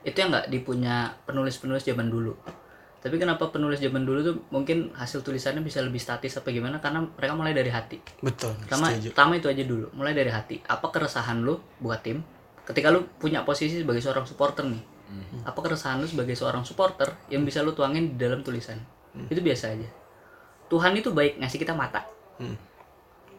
itu 0.05 0.15
yang 0.15 0.29
nggak 0.29 0.47
dipunya 0.53 1.09
penulis-penulis 1.25 1.81
zaman 1.81 2.07
dulu 2.07 2.37
tapi 3.05 3.21
kenapa 3.21 3.53
penulis 3.53 3.77
zaman 3.77 4.01
dulu 4.01 4.19
tuh 4.25 4.35
mungkin 4.49 4.89
hasil 4.97 5.21
tulisannya 5.21 5.61
bisa 5.61 5.77
lebih 5.81 6.01
statis 6.01 6.41
apa 6.41 6.49
gimana 6.49 6.81
karena 6.81 7.05
mereka 7.05 7.33
mulai 7.37 7.53
dari 7.53 7.69
hati 7.69 8.01
betul 8.25 8.57
Pertama, 8.65 8.89
pertama 8.97 9.33
itu 9.37 9.45
aja 9.45 9.61
dulu, 9.61 9.93
mulai 9.93 10.17
dari 10.17 10.33
hati. 10.33 10.57
Apa 10.65 10.89
keresahan 10.89 11.45
lu 11.45 11.61
buat 11.77 12.01
tim? 12.01 12.25
Ketika 12.65 12.89
lu 12.89 13.05
punya 13.21 13.45
posisi 13.45 13.77
sebagai 13.77 14.01
seorang 14.01 14.25
supporter 14.25 14.65
nih, 14.65 14.81
Hmm. 15.05 15.45
apa 15.45 15.59
keresahan 15.61 16.01
lu 16.01 16.09
sebagai 16.09 16.33
seorang 16.33 16.65
supporter 16.65 17.13
yang 17.29 17.45
bisa 17.45 17.61
lu 17.61 17.77
tuangin 17.77 18.17
di 18.17 18.25
dalam 18.25 18.41
tulisan? 18.41 18.81
Hmm. 19.13 19.29
Itu 19.29 19.37
biasa 19.45 19.77
aja. 19.77 19.85
Tuhan 20.65 20.97
itu 20.97 21.13
baik 21.13 21.37
ngasih 21.37 21.61
kita 21.61 21.77
mata. 21.77 22.01
Hmm. 22.41 22.57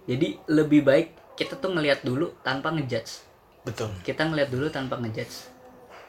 Jadi 0.07 0.38
lebih 0.46 0.87
baik 0.87 1.35
kita 1.35 1.59
tuh 1.59 1.74
ngelihat 1.74 2.07
dulu 2.07 2.38
tanpa 2.46 2.70
ngejudge. 2.70 3.26
betul 3.66 3.90
Kita 4.07 4.31
ngelihat 4.31 4.55
dulu 4.55 4.70
tanpa 4.70 4.94
ngejudge. 5.02 5.56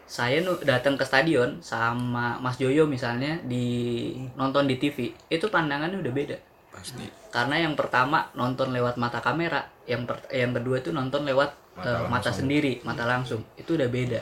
Saya 0.08 0.40
datang 0.64 0.96
ke 0.96 1.04
stadion 1.04 1.60
sama 1.60 2.40
Mas 2.40 2.56
Joyo 2.56 2.88
misalnya 2.88 3.38
di 3.44 4.16
nonton 4.40 4.64
di 4.66 4.80
TV, 4.80 5.12
itu 5.28 5.46
pandangannya 5.52 6.00
udah 6.00 6.14
beda. 6.16 6.38
Pasti. 6.78 7.10
karena 7.34 7.58
yang 7.66 7.74
pertama 7.74 8.30
nonton 8.38 8.70
lewat 8.70 9.02
mata 9.02 9.18
kamera 9.18 9.66
yang 9.90 10.06
per- 10.06 10.30
yang 10.30 10.54
kedua 10.54 10.78
itu 10.78 10.94
nonton 10.94 11.26
lewat 11.26 11.50
eh, 11.82 12.06
mata, 12.06 12.30
sendiri 12.30 12.86
mata 12.86 13.02
langsung. 13.02 13.42
Itu 13.58 13.74
udah 13.78 13.90
beda. 13.90 14.22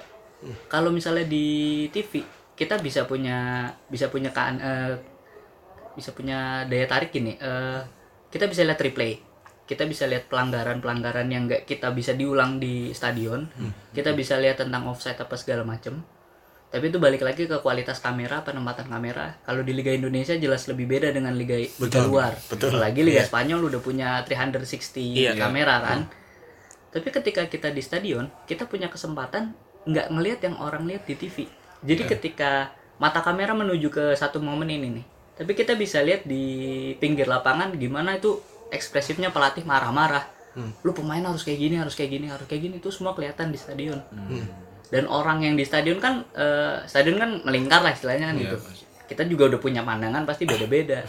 Kalau 0.72 0.88
misalnya 0.92 1.28
di 1.28 1.86
TV 1.92 2.24
kita 2.56 2.80
bisa 2.80 3.04
punya 3.04 3.68
bisa 3.92 4.08
punya 4.08 4.32
kan 4.32 4.56
eh, 4.56 4.96
bisa 5.96 6.16
punya 6.16 6.64
daya 6.68 6.88
tarik 6.88 7.12
gini 7.12 7.36
eh, 7.40 7.80
kita 8.32 8.48
bisa 8.48 8.64
lihat 8.64 8.80
replay 8.80 9.20
kita 9.66 9.84
bisa 9.84 10.06
lihat 10.06 10.30
pelanggaran-pelanggaran 10.30 11.26
yang 11.28 11.46
nggak 11.46 11.66
kita 11.66 11.90
bisa 11.90 12.14
diulang 12.14 12.58
di 12.58 12.90
stadion. 12.92 13.50
Kita 13.92 14.14
bisa 14.14 14.38
lihat 14.38 14.62
tentang 14.62 14.86
offside 14.86 15.18
apa 15.18 15.34
segala 15.34 15.66
macem. 15.66 16.06
Tapi 16.66 16.92
itu 16.92 16.98
balik 16.98 17.22
lagi 17.22 17.46
ke 17.46 17.58
kualitas 17.60 17.98
kamera 17.98 18.42
penempatan 18.42 18.86
kamera. 18.86 19.38
Kalau 19.42 19.62
di 19.62 19.72
Liga 19.72 19.90
Indonesia 19.90 20.36
jelas 20.36 20.68
lebih 20.68 20.86
beda 20.86 21.10
dengan 21.10 21.32
Liga, 21.32 21.56
Liga 21.56 21.72
Betul, 21.80 22.04
luar. 22.10 22.34
Betul. 22.46 22.78
lagi 22.78 23.02
Liga 23.02 23.24
Iya. 23.24 23.26
Spanyol 23.26 23.60
udah 23.66 23.80
punya 23.80 24.10
360 24.22 25.16
Iya. 25.16 25.34
kamera 25.36 25.76
kan? 25.80 26.00
Tapi 26.92 27.08
ketika 27.12 27.42
kita 27.46 27.72
di 27.72 27.80
stadion 27.80 28.28
kita 28.46 28.66
punya 28.66 28.88
kesempatan 28.88 29.56
nggak 29.86 30.08
ngelihat 30.10 30.40
yang 30.42 30.56
orang 30.58 30.84
lihat 30.86 31.06
di 31.06 31.14
TV 31.14 31.46
jadi 31.80 32.02
Iya. 32.04 32.12
ketika 32.18 32.52
mata 32.98 33.22
kamera 33.22 33.54
menuju 33.54 33.88
ke 33.88 34.06
satu 34.16 34.42
momen 34.42 34.66
ini 34.66 34.88
nih 34.90 35.06
tapi 35.36 35.52
kita 35.54 35.76
bisa 35.76 36.00
lihat 36.02 36.24
di 36.24 36.42
pinggir 36.98 37.28
lapangan 37.28 37.76
gimana 37.76 38.16
itu 38.16 38.40
ekspresifnya 38.70 39.30
pelatih 39.30 39.64
marah-marah 39.64 40.32
Hmm. 40.52 40.72
lu 40.82 40.92
pemain 40.92 41.20
harus 41.20 41.44
kayak 41.44 41.60
gini 41.60 41.76
harus 41.76 41.94
kayak 41.94 42.12
gini 42.12 42.26
harus 42.26 42.48
kayak 42.48 42.62
gini 42.62 42.76
itu 42.78 42.88
semua 42.88 43.12
kelihatan 43.12 43.52
di 43.52 43.58
stadion 43.58 44.00
Hmm. 44.08 44.48
dan 44.88 45.04
orang 45.06 45.42
yang 45.42 45.54
di 45.54 45.62
stadion 45.62 46.00
kan 46.00 46.24
eh, 46.32 46.80
stadion 46.86 47.18
kan 47.18 47.44
melingkar 47.44 47.80
lah 47.80 47.92
istilahnya 47.92 48.32
kan 48.32 48.36
gitu 48.40 48.56
kita 49.06 49.22
juga 49.26 49.46
udah 49.48 49.60
punya 49.60 49.82
pandangan 49.82 50.24
pasti 50.24 50.46
beda-beda 50.46 51.04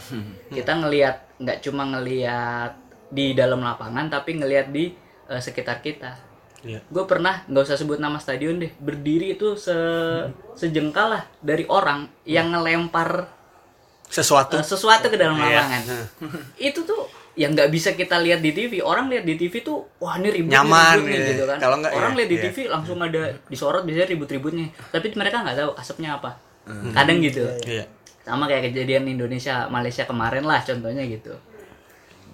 kita 0.49 0.71
ngelihat 0.77 1.15
nggak 1.37 1.57
cuma 1.61 1.87
ngelihat 1.87 2.75
di 3.07 3.31
dalam 3.31 3.63
lapangan 3.63 4.11
tapi 4.11 4.35
ngelihat 4.35 4.67
di 4.67 4.91
eh, 5.25 5.39
sekitar 5.39 5.79
kita 5.79 6.27
Iya. 6.59 6.83
gue 6.83 7.03
pernah 7.05 7.47
nggak 7.47 7.63
usah 7.63 7.77
sebut 7.77 7.95
nama 7.97 8.17
stadion 8.17 8.57
deh 8.57 8.73
berdiri 8.75 9.31
itu 9.31 9.55
se 9.55 9.71
sejengkal 10.53 11.07
lah 11.09 11.23
dari 11.39 11.63
orang 11.65 12.11
yang 12.23 12.51
ngelempar 12.51 13.31
Sesuatu. 14.03 14.55
eh, 14.55 14.65
sesuatu 14.65 15.05
ke 15.05 15.15
dalam 15.15 15.35
Iya. 15.35 15.55
lapangan 15.55 15.81
itu 16.57 16.79
tuh 16.81 17.07
yang 17.37 17.53
nggak 17.53 17.69
bisa 17.69 17.93
kita 17.93 18.17
lihat 18.17 18.41
di 18.41 18.49
TV 18.49 18.81
orang 18.81 19.13
lihat 19.13 19.21
di 19.21 19.37
TV 19.37 19.61
tuh 19.61 19.85
wah 20.01 20.17
ini 20.17 20.33
ribut 20.33 20.57
Nyaman, 20.57 20.97
ribut 20.97 21.05
nih, 21.05 21.17
iya. 21.21 21.29
gitu 21.29 21.43
kan. 21.45 21.57
Kalau 21.61 21.75
nggak, 21.77 21.93
orang 21.93 22.11
iya, 22.11 22.17
lihat 22.17 22.29
di 22.33 22.37
iya. 22.37 22.45
TV 22.49 22.57
langsung 22.65 22.97
ada 22.97 23.21
disorot 23.45 23.83
biasanya 23.85 24.07
ribut-ributnya. 24.09 24.67
Tapi 24.89 25.13
mereka 25.13 25.45
nggak 25.45 25.57
tahu 25.61 25.71
asapnya 25.77 26.17
apa. 26.17 26.31
Kadang 26.97 27.21
gitu. 27.21 27.45
Iya. 27.63 27.85
sama 28.27 28.43
kayak 28.43 28.75
kejadian 28.75 29.07
Indonesia 29.07 29.71
Malaysia 29.71 30.03
kemarin 30.03 30.43
lah 30.43 30.59
contohnya 30.59 30.99
gitu. 31.07 31.31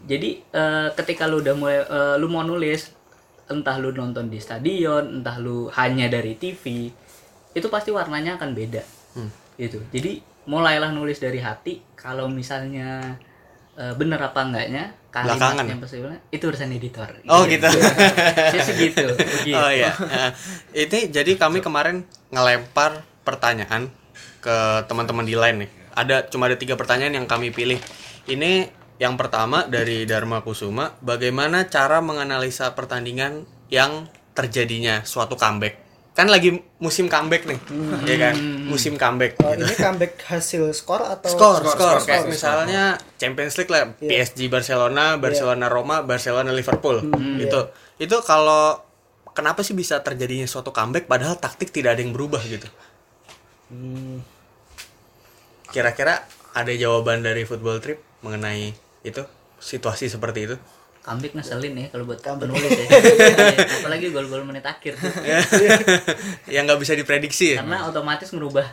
Jadi 0.10 0.42
eh, 0.42 0.88
ketika 0.98 1.30
lu 1.30 1.46
udah 1.46 1.54
mulai 1.54 1.86
eh, 1.86 2.16
lu 2.18 2.34
mau 2.34 2.42
nulis 2.42 2.90
entah 3.46 3.78
lu 3.78 3.94
nonton 3.94 4.26
di 4.26 4.42
stadion 4.42 5.22
entah 5.22 5.38
lu 5.38 5.70
hanya 5.78 6.10
dari 6.10 6.34
TV 6.34 6.90
itu 7.54 7.68
pasti 7.70 7.94
warnanya 7.94 8.42
akan 8.42 8.58
beda. 8.58 8.82
Gitu. 9.54 9.86
Jadi 9.94 10.18
mulailah 10.50 10.90
nulis 10.90 11.22
dari 11.22 11.38
hati. 11.38 11.84
Kalau 11.94 12.26
misalnya 12.26 13.20
eh, 13.78 13.94
bener 13.98 14.20
apa 14.22 14.40
enggaknya 14.44 14.94
kalimat 15.14 15.62
yang 15.62 15.78
bilang, 15.78 16.20
itu 16.34 16.44
urusan 16.50 16.74
editor 16.74 17.06
Oh, 17.30 17.46
gitu. 17.46 17.70
Saya 17.70 18.62
sih 18.66 18.74
gitu 18.90 19.14
begitu. 19.14 19.54
Oh 19.54 19.70
iya. 19.70 19.94
Heeh. 19.94 20.30
Ini 20.90 21.14
jadi 21.14 21.38
kami 21.38 21.62
kemarin 21.62 22.02
ngelempar 22.34 23.06
pertanyaan 23.22 23.94
ke 24.42 24.58
teman-teman 24.90 25.22
di 25.22 25.38
line 25.38 25.58
nih. 25.66 25.70
Ada 25.94 26.26
cuma 26.34 26.50
ada 26.50 26.58
tiga 26.58 26.74
pertanyaan 26.74 27.14
yang 27.14 27.28
kami 27.30 27.54
pilih. 27.54 27.78
Ini 28.26 28.74
yang 28.98 29.14
pertama 29.14 29.70
dari 29.70 30.10
Dharma 30.10 30.42
Kusuma, 30.42 30.98
bagaimana 31.06 31.70
cara 31.70 32.02
menganalisa 32.02 32.74
pertandingan 32.74 33.46
yang 33.70 34.10
terjadinya 34.34 35.06
suatu 35.06 35.38
comeback? 35.38 35.78
Kan 36.14 36.30
lagi 36.30 36.54
musim 36.78 37.10
comeback 37.10 37.50
nih, 37.50 37.58
ya 38.06 38.18
kan? 38.22 38.36
Musim 38.70 39.02
comeback. 39.02 39.34
Oh, 39.42 39.50
gitu. 39.50 39.66
ini 39.66 39.74
comeback 39.74 40.14
hasil 40.30 40.70
skor 40.70 41.02
atau 41.02 41.26
skor, 41.26 41.58
skor, 41.58 41.74
skor, 41.74 41.98
kayak 42.06 42.22
skor. 42.22 42.30
misalnya 42.30 42.84
Champions 43.18 43.58
League 43.58 43.74
lah, 43.74 43.98
Iya. 43.98 44.30
PSG 44.30 44.46
Barcelona, 44.46 45.18
Barcelona 45.18 45.66
Roma, 45.66 46.06
Barcelona 46.06 46.54
Liverpool. 46.54 47.02
Hmm, 47.02 47.42
Itu 47.42 47.60
iya. 47.98 48.06
itu 48.06 48.16
kalau 48.22 48.78
kenapa 49.34 49.66
sih 49.66 49.74
bisa 49.74 50.06
terjadinya 50.06 50.46
suatu 50.46 50.70
comeback 50.70 51.10
padahal 51.10 51.42
taktik 51.42 51.74
tidak 51.74 51.98
ada 51.98 52.06
yang 52.06 52.14
berubah 52.14 52.46
gitu. 52.46 52.70
Hmm, 53.74 54.22
Kira-kira 55.74 56.22
ada 56.54 56.70
jawaban 56.70 57.26
dari 57.26 57.42
Football 57.42 57.82
Trip 57.82 57.98
mengenai 58.22 58.70
itu 59.02 59.26
situasi 59.58 60.06
seperti 60.06 60.46
itu? 60.46 60.56
Comeback 61.04 61.36
ngeselin 61.36 61.76
ya 61.76 61.88
kalau 61.92 62.08
buat 62.08 62.24
penulis 62.24 62.72
ya. 62.72 62.88
Iya, 62.88 63.68
Apalagi 63.84 64.08
gol-gol 64.16 64.48
menit 64.48 64.64
akhir 64.64 64.96
tuh. 64.96 65.12
yang 66.56 66.64
nggak 66.64 66.80
bisa 66.80 66.96
diprediksi 66.96 67.54
ya? 67.54 67.58
Karena 67.60 67.92
otomatis 67.92 68.32
merubah 68.32 68.64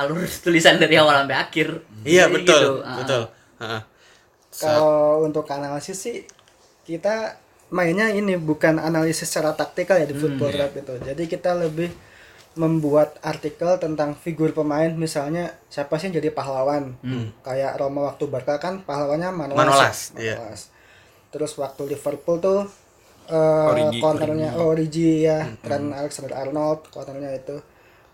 alur 0.00 0.24
tulisan 0.44 0.80
dari 0.80 0.96
awal 0.96 1.20
sampai 1.20 1.36
akhir. 1.36 1.68
Iya 2.08 2.32
Jadi 2.32 2.34
betul, 2.40 2.56
gitu. 2.56 2.72
Betul. 3.04 3.22
Heeh. 3.56 3.82
kalau 4.56 5.20
untuk 5.28 5.44
analisis 5.52 6.00
sih 6.00 6.24
kita 6.88 7.36
mainnya 7.68 8.08
ini 8.08 8.40
bukan 8.40 8.80
analisis 8.80 9.28
secara 9.28 9.52
taktikal 9.52 10.00
ya 10.00 10.08
di 10.08 10.16
football 10.16 10.48
rap 10.56 10.72
itu. 10.72 10.96
Jadi 10.96 11.28
kita 11.28 11.52
lebih 11.60 11.92
membuat 12.56 13.20
artikel 13.20 13.76
tentang 13.76 14.16
figur 14.16 14.56
pemain 14.56 14.88
misalnya 14.96 15.52
siapa 15.68 16.00
sih 16.00 16.08
yang 16.08 16.24
jadi 16.24 16.32
pahlawan 16.32 16.96
kayak 17.44 17.76
Roma 17.76 18.08
waktu 18.08 18.24
Barca 18.32 18.56
kan 18.56 18.80
pahlawannya 18.80 19.28
Manolas, 19.28 19.60
Manolas, 19.60 19.98
ya. 20.16 20.20
iya. 20.24 20.36
Manolas. 20.40 20.62
Terus 21.28 21.52
waktu 21.56 21.82
Liverpool 21.88 22.38
tuh 22.38 22.60
eh 23.26 23.34
Origi. 23.66 23.98
cornernya 23.98 24.54
oh, 24.56 24.70
Origi 24.70 25.26
ya 25.26 25.50
Trent 25.58 25.90
Alexander 25.92 26.34
Arnold 26.36 26.86
cornernya 26.88 27.34
itu 27.34 27.56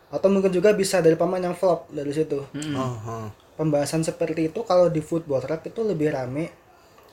atau 0.09 0.29
mungkin 0.29 0.53
juga 0.53 0.73
bisa 0.73 1.01
dari 1.01 1.17
pemain 1.17 1.41
yang 1.41 1.57
flop 1.57 1.89
dari 1.93 2.13
situ 2.13 2.41
Oh, 2.73 2.97
oh. 3.07 3.27
pembahasan 3.55 4.01
seperti 4.03 4.49
itu 4.49 4.61
kalau 4.65 4.89
di 4.89 5.01
football 5.01 5.41
rap 5.41 5.65
itu 5.65 5.81
lebih 5.83 6.13
rame 6.13 6.49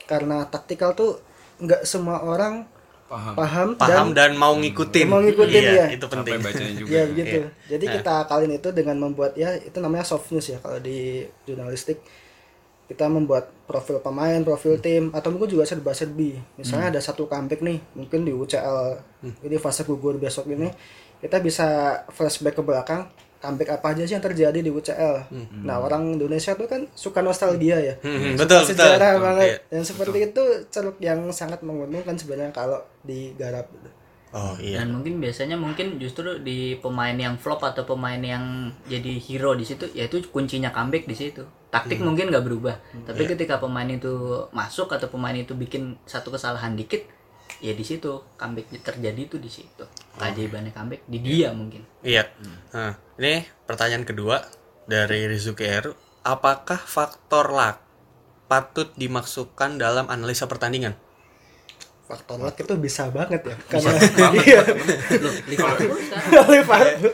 karena 0.04 0.44
taktikal 0.44 0.92
tuh 0.92 1.20
nggak 1.58 1.84
semua 1.84 2.20
orang 2.20 2.64
Paham. 3.04 3.34
paham, 3.34 3.68
Paham 3.74 4.08
dan, 4.14 4.30
dan 4.30 4.38
mau 4.38 4.54
ngikutin. 4.54 5.02
Mau 5.04 5.18
ngikutin, 5.18 5.62
iya, 5.66 5.72
iya. 5.74 5.86
itu 5.90 6.06
penting. 6.06 6.38
bacanya 6.38 6.74
juga. 6.80 6.90
ya 6.94 7.02
begitu 7.04 7.36
Iya. 7.36 7.48
jadi 7.66 7.84
kita 7.98 8.12
akalin 8.22 8.52
itu 8.54 8.68
dengan 8.70 8.96
membuat 8.96 9.34
ya 9.34 9.50
itu 9.58 9.74
namanya 9.82 10.06
soft 10.06 10.30
news 10.30 10.46
ya 10.46 10.62
kalau 10.62 10.78
di 10.78 11.26
jurnalistik 11.42 11.98
kita 12.90 13.06
membuat 13.06 13.54
profil 13.70 14.02
pemain 14.02 14.42
profil 14.42 14.82
tim 14.82 15.14
atau 15.14 15.30
mungkin 15.30 15.46
juga 15.46 15.62
serba 15.62 15.94
serbi 15.94 16.34
misalnya 16.58 16.90
ada 16.90 16.98
satu 16.98 17.30
comeback 17.30 17.62
nih 17.62 17.78
mungkin 17.94 18.26
di 18.26 18.34
UCL 18.34 18.98
ini 19.46 19.56
fase 19.56 19.86
gugur 19.86 20.18
besok 20.18 20.50
ini 20.50 20.66
kita 21.22 21.38
bisa 21.38 21.66
flashback 22.10 22.58
ke 22.58 22.62
belakang 22.66 23.06
comeback 23.38 23.78
apa 23.78 23.94
aja 23.94 24.02
sih 24.04 24.12
yang 24.12 24.24
terjadi 24.24 24.58
di 24.58 24.68
UCL 24.68 25.30
nah 25.62 25.78
orang 25.78 26.18
Indonesia 26.18 26.52
tuh 26.52 26.66
kan 26.66 26.84
suka 26.92 27.22
nostalgia 27.22 27.78
ya. 27.78 27.94
Hmm, 28.02 28.34
Suka 28.34 28.42
betul, 28.42 28.58
betul. 28.58 28.68
sejarah 28.74 29.10
Betul, 29.14 29.24
banget. 29.24 29.46
Iya. 29.46 29.56
dan 29.70 29.82
seperti 29.86 30.18
itu 30.26 30.42
ceruk 30.68 30.96
yang 30.98 31.20
sangat 31.30 31.60
menguntungkan 31.62 32.18
sebenarnya 32.18 32.52
kalau 32.52 32.82
digarap. 33.00 33.70
gitu. 33.70 33.88
Oh 34.30 34.54
iya. 34.62 34.82
Dan 34.82 34.94
mungkin 34.94 35.18
biasanya 35.18 35.58
mungkin 35.58 35.98
justru 35.98 36.38
di 36.38 36.78
pemain 36.78 37.14
yang 37.14 37.34
flop 37.34 37.66
atau 37.66 37.82
pemain 37.82 38.18
yang 38.22 38.70
jadi 38.86 39.18
hero 39.18 39.58
di 39.58 39.66
situ 39.66 39.90
yaitu 39.90 40.22
kuncinya 40.30 40.70
comeback 40.70 41.10
di 41.10 41.18
situ. 41.18 41.42
Taktik 41.70 42.02
mungkin 42.02 42.34
nggak 42.34 42.42
berubah, 42.42 42.82
tapi 43.06 43.30
ketika 43.30 43.62
pemain 43.62 43.86
itu 43.86 44.42
masuk 44.50 44.90
atau 44.90 45.06
pemain 45.06 45.38
itu 45.38 45.54
bikin 45.54 45.94
satu 46.02 46.34
kesalahan 46.34 46.74
dikit, 46.74 47.06
ya 47.62 47.70
di 47.78 47.86
situ 47.86 48.26
comeback 48.34 48.74
terjadi 48.82 49.30
itu 49.30 49.38
di 49.38 49.46
situ. 49.46 49.86
Keajaibannya 50.18 50.74
comeback 50.74 51.06
di 51.06 51.22
dia 51.22 51.54
mungkin. 51.54 51.86
Iya. 52.02 52.26
Nah, 52.74 52.98
ini 53.22 53.46
pertanyaan 53.70 54.02
kedua 54.02 54.42
dari 54.90 55.30
Rizuki 55.30 55.62
Eru. 55.62 55.94
Apakah 56.26 56.82
faktor 56.82 57.54
luck 57.54 57.78
patut 58.50 58.90
dimasukkan 58.98 59.78
dalam 59.78 60.10
analisa 60.10 60.50
pertandingan? 60.50 60.98
Faktor 62.10 62.42
luck 62.42 62.58
itu 62.58 62.74
bisa 62.74 63.06
banget 63.14 63.38
ya 63.46 63.54
karena 63.70 63.90
iya. 64.42 64.62
Liverpool. 65.46 67.12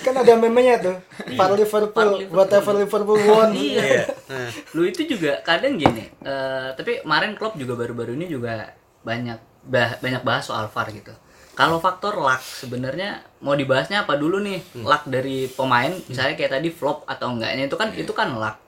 Kan 0.00 0.14
ada 0.16 0.32
memenya 0.40 0.80
tuh 0.80 0.96
Liverpool 1.28 1.92
Par 1.92 2.08
Liverpool. 2.16 2.32
whatever 2.32 2.72
Liverpool 2.72 3.20
won. 3.20 3.52
Iya. 3.52 4.08
Nah, 4.08 4.48
lu 4.72 4.88
itu 4.88 5.04
juga 5.04 5.44
kadang 5.44 5.76
gini 5.76 6.08
eh, 6.24 6.68
tapi 6.72 7.04
kemarin 7.04 7.36
Klopp 7.36 7.60
juga 7.60 7.76
baru-baru 7.76 8.16
ini 8.16 8.26
juga 8.26 8.72
banyak 9.04 9.68
bah- 9.68 10.00
banyak 10.00 10.22
bahas 10.24 10.48
soal 10.48 10.72
VAR 10.72 10.88
gitu. 10.88 11.12
Kalau 11.54 11.78
faktor 11.78 12.18
luck 12.18 12.40
sebenarnya 12.40 13.22
mau 13.38 13.54
dibahasnya 13.54 14.02
apa 14.02 14.16
dulu 14.16 14.40
nih? 14.40 14.80
Luck 14.80 15.06
dari 15.06 15.46
pemain 15.46 15.92
misalnya 16.08 16.34
kayak 16.34 16.56
tadi 16.58 16.68
flop 16.72 17.04
atau 17.04 17.30
enggaknya 17.30 17.68
itu 17.68 17.76
kan 17.76 17.92
itu 17.92 18.12
kan 18.16 18.32
luck. 18.34 18.58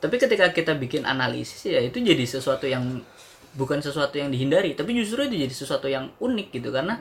Tapi 0.00 0.16
ketika 0.16 0.48
kita 0.48 0.74
bikin 0.74 1.04
analisis 1.04 1.60
ya 1.68 1.76
itu 1.78 2.00
jadi 2.00 2.24
sesuatu 2.24 2.64
yang 2.64 3.04
bukan 3.54 3.82
sesuatu 3.82 4.18
yang 4.18 4.30
dihindari 4.30 4.78
tapi 4.78 4.94
justru 4.94 5.26
itu 5.26 5.36
jadi 5.46 5.54
sesuatu 5.54 5.90
yang 5.90 6.14
unik 6.22 6.48
gitu 6.54 6.70
karena 6.70 6.98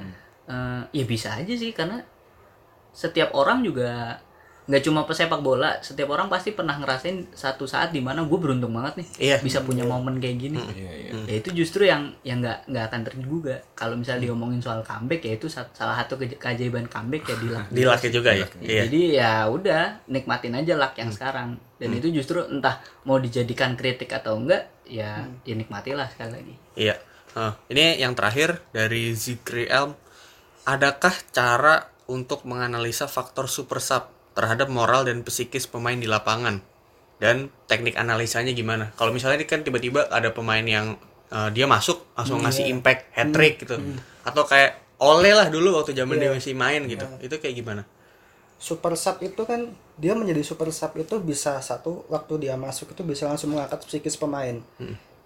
eh, 0.50 0.82
ya 0.90 1.06
bisa 1.06 1.38
aja 1.38 1.54
sih 1.54 1.72
karena 1.74 2.02
setiap 2.90 3.38
orang 3.38 3.62
juga 3.62 4.22
nggak 4.70 4.84
cuma 4.84 5.02
pesepak 5.02 5.42
bola 5.42 5.82
setiap 5.82 6.08
orang 6.08 6.30
pasti 6.30 6.54
pernah 6.54 6.78
ngerasain 6.78 7.34
satu 7.34 7.66
saat 7.66 7.90
di 7.90 8.00
mana 8.00 8.22
gue 8.22 8.38
beruntung 8.38 8.70
banget 8.70 9.02
nih 9.02 9.08
Iya. 9.18 9.38
bisa 9.40 9.60
punya 9.60 9.82
momen 9.84 10.16
kayak 10.16 10.38
gini 10.38 10.62
Iya, 10.62 10.92
iya. 10.94 11.12
ya 11.26 11.36
itu 11.36 11.50
justru 11.52 11.84
yang 11.84 12.14
yang 12.22 12.38
nggak 12.38 12.70
nggak 12.70 12.86
akan 12.86 13.02
terduga 13.04 13.58
kalau 13.74 13.98
misalnya 13.98 14.30
diomongin 14.30 14.62
soal 14.62 14.80
comeback 14.80 15.22
ya 15.22 15.34
itu 15.34 15.50
sa- 15.50 15.66
salah 15.72 15.98
satu 15.98 16.16
ke- 16.16 16.38
keajaiban 16.38 16.86
comeback 16.86 17.26
ya 17.26 17.36
di 17.36 17.48
luck 17.48 17.66
di 17.68 17.82
luck 17.82 18.02
juga 18.08 18.30
ya. 18.32 18.46
Iya. 18.60 18.82
jadi 18.86 19.02
ya 19.12 19.32
udah 19.48 19.84
nikmatin 20.06 20.54
aja 20.54 20.74
luck 20.76 20.94
yang 20.94 21.10
sekarang 21.10 21.50
dan 21.76 21.90
itu 21.90 22.08
justru 22.12 22.46
entah 22.46 22.78
mau 23.04 23.18
dijadikan 23.18 23.74
kritik 23.74 24.12
atau 24.12 24.38
enggak 24.38 24.70
ya 24.86 25.26
ya 25.42 25.56
nikmatilah 25.56 26.06
sekali 26.08 26.32
lagi 26.32 26.56
Iya. 26.78 26.96
Ini 27.66 27.98
yang 27.98 28.14
terakhir 28.14 28.62
dari 28.70 29.14
Zikri 29.14 29.66
Elm. 29.66 29.94
Adakah 30.62 31.14
cara 31.30 31.76
untuk 32.06 32.44
menganalisa 32.44 33.06
faktor 33.06 33.46
super 33.46 33.80
sub 33.80 34.19
terhadap 34.40 34.72
moral 34.72 35.04
dan 35.04 35.20
psikis 35.28 35.68
pemain 35.68 36.00
di 36.00 36.08
lapangan. 36.08 36.64
Dan 37.20 37.52
teknik 37.68 38.00
analisanya 38.00 38.56
gimana? 38.56 38.96
Kalau 38.96 39.12
misalnya 39.12 39.44
ini 39.44 39.48
kan 39.52 39.68
tiba-tiba 39.68 40.08
ada 40.08 40.32
pemain 40.32 40.64
yang 40.64 40.96
eh, 41.28 41.50
dia 41.52 41.68
masuk 41.68 42.16
langsung 42.16 42.40
ngasih 42.40 42.72
impact 42.72 43.12
hat 43.12 43.36
trick 43.36 43.68
gitu, 43.68 43.76
atau 44.24 44.48
kayak 44.48 44.88
Ole 45.04 45.32
lah 45.36 45.52
dulu 45.52 45.80
waktu 45.80 45.92
zaman 45.96 46.16
dia 46.16 46.32
masih 46.32 46.56
main 46.56 46.88
gitu, 46.88 47.04
itu 47.20 47.36
kayak 47.36 47.56
gimana? 47.60 47.84
super 48.60 48.94
sub 49.00 49.24
itu 49.24 49.42
kan 49.48 49.72
dia 49.96 50.12
menjadi 50.14 50.44
super 50.44 50.68
sub 50.76 50.92
itu 51.00 51.16
bisa 51.24 51.64
satu 51.64 52.04
waktu 52.12 52.46
dia 52.46 52.60
masuk 52.60 52.92
itu 52.92 53.02
bisa 53.08 53.26
langsung 53.26 53.56
mengangkat 53.56 53.88
psikis 53.88 54.20
pemain. 54.20 54.60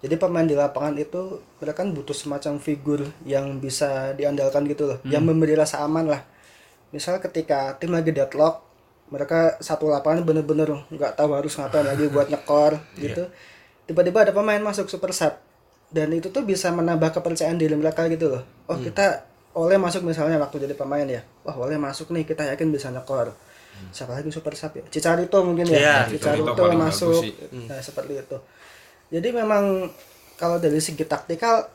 Jadi 0.00 0.14
pemain 0.20 0.46
di 0.46 0.54
lapangan 0.54 0.94
itu 0.94 1.42
mereka 1.58 1.82
kan 1.82 1.90
butuh 1.90 2.14
semacam 2.14 2.62
figur 2.62 3.00
yang 3.26 3.58
bisa 3.58 4.14
diandalkan 4.14 4.68
gitu 4.70 4.86
loh, 4.86 4.98
yang 5.02 5.26
memberi 5.26 5.58
rasa 5.58 5.82
aman 5.82 6.06
lah. 6.14 6.22
Misal 6.94 7.18
ketika 7.18 7.74
tim 7.80 7.90
lagi 7.90 8.14
deadlock, 8.14 8.63
mereka 9.12 9.60
satu 9.60 9.92
lapangan 9.92 10.24
bener-bener 10.24 10.84
nggak 10.88 11.18
tahu 11.18 11.36
harus 11.36 11.54
ngapain 11.56 11.84
lagi 11.84 12.08
buat 12.08 12.28
nyekor 12.28 12.80
gitu. 12.96 13.28
Tiba-tiba 13.84 14.24
ada 14.24 14.32
pemain 14.32 14.60
masuk 14.60 14.88
super 14.88 15.12
sub 15.12 15.36
dan 15.92 16.08
itu 16.10 16.32
tuh 16.32 16.42
bisa 16.42 16.72
menambah 16.72 17.12
kepercayaan 17.14 17.60
diri 17.60 17.76
mereka 17.76 18.08
gitu 18.08 18.32
loh. 18.32 18.42
Oh 18.66 18.80
kita 18.80 19.28
oleh 19.54 19.78
masuk 19.78 20.02
misalnya 20.02 20.40
waktu 20.40 20.64
jadi 20.64 20.74
pemain 20.74 21.06
ya. 21.06 21.22
Wah 21.46 21.54
oleh 21.54 21.76
masuk 21.76 22.10
nih 22.10 22.24
kita 22.24 22.48
yakin 22.48 22.72
bisa 22.72 22.88
nyekor. 22.90 23.36
Siapa 23.90 24.14
lagi 24.16 24.30
super 24.30 24.54
sub 24.56 24.72
ya? 24.74 24.84
Cicarito 24.88 25.38
mungkin 25.44 25.66
ya. 25.68 25.78
Iya, 25.78 25.96
Cicarito 26.10 26.54
Cicarito 26.54 26.78
masuk. 26.78 27.20
sih. 27.22 27.32
Nah, 27.66 27.78
seperti 27.82 28.12
itu. 28.22 28.38
Jadi 29.10 29.28
memang 29.34 29.90
kalau 30.34 30.58
dari 30.58 30.78
segi 30.82 31.04
taktikal 31.06 31.68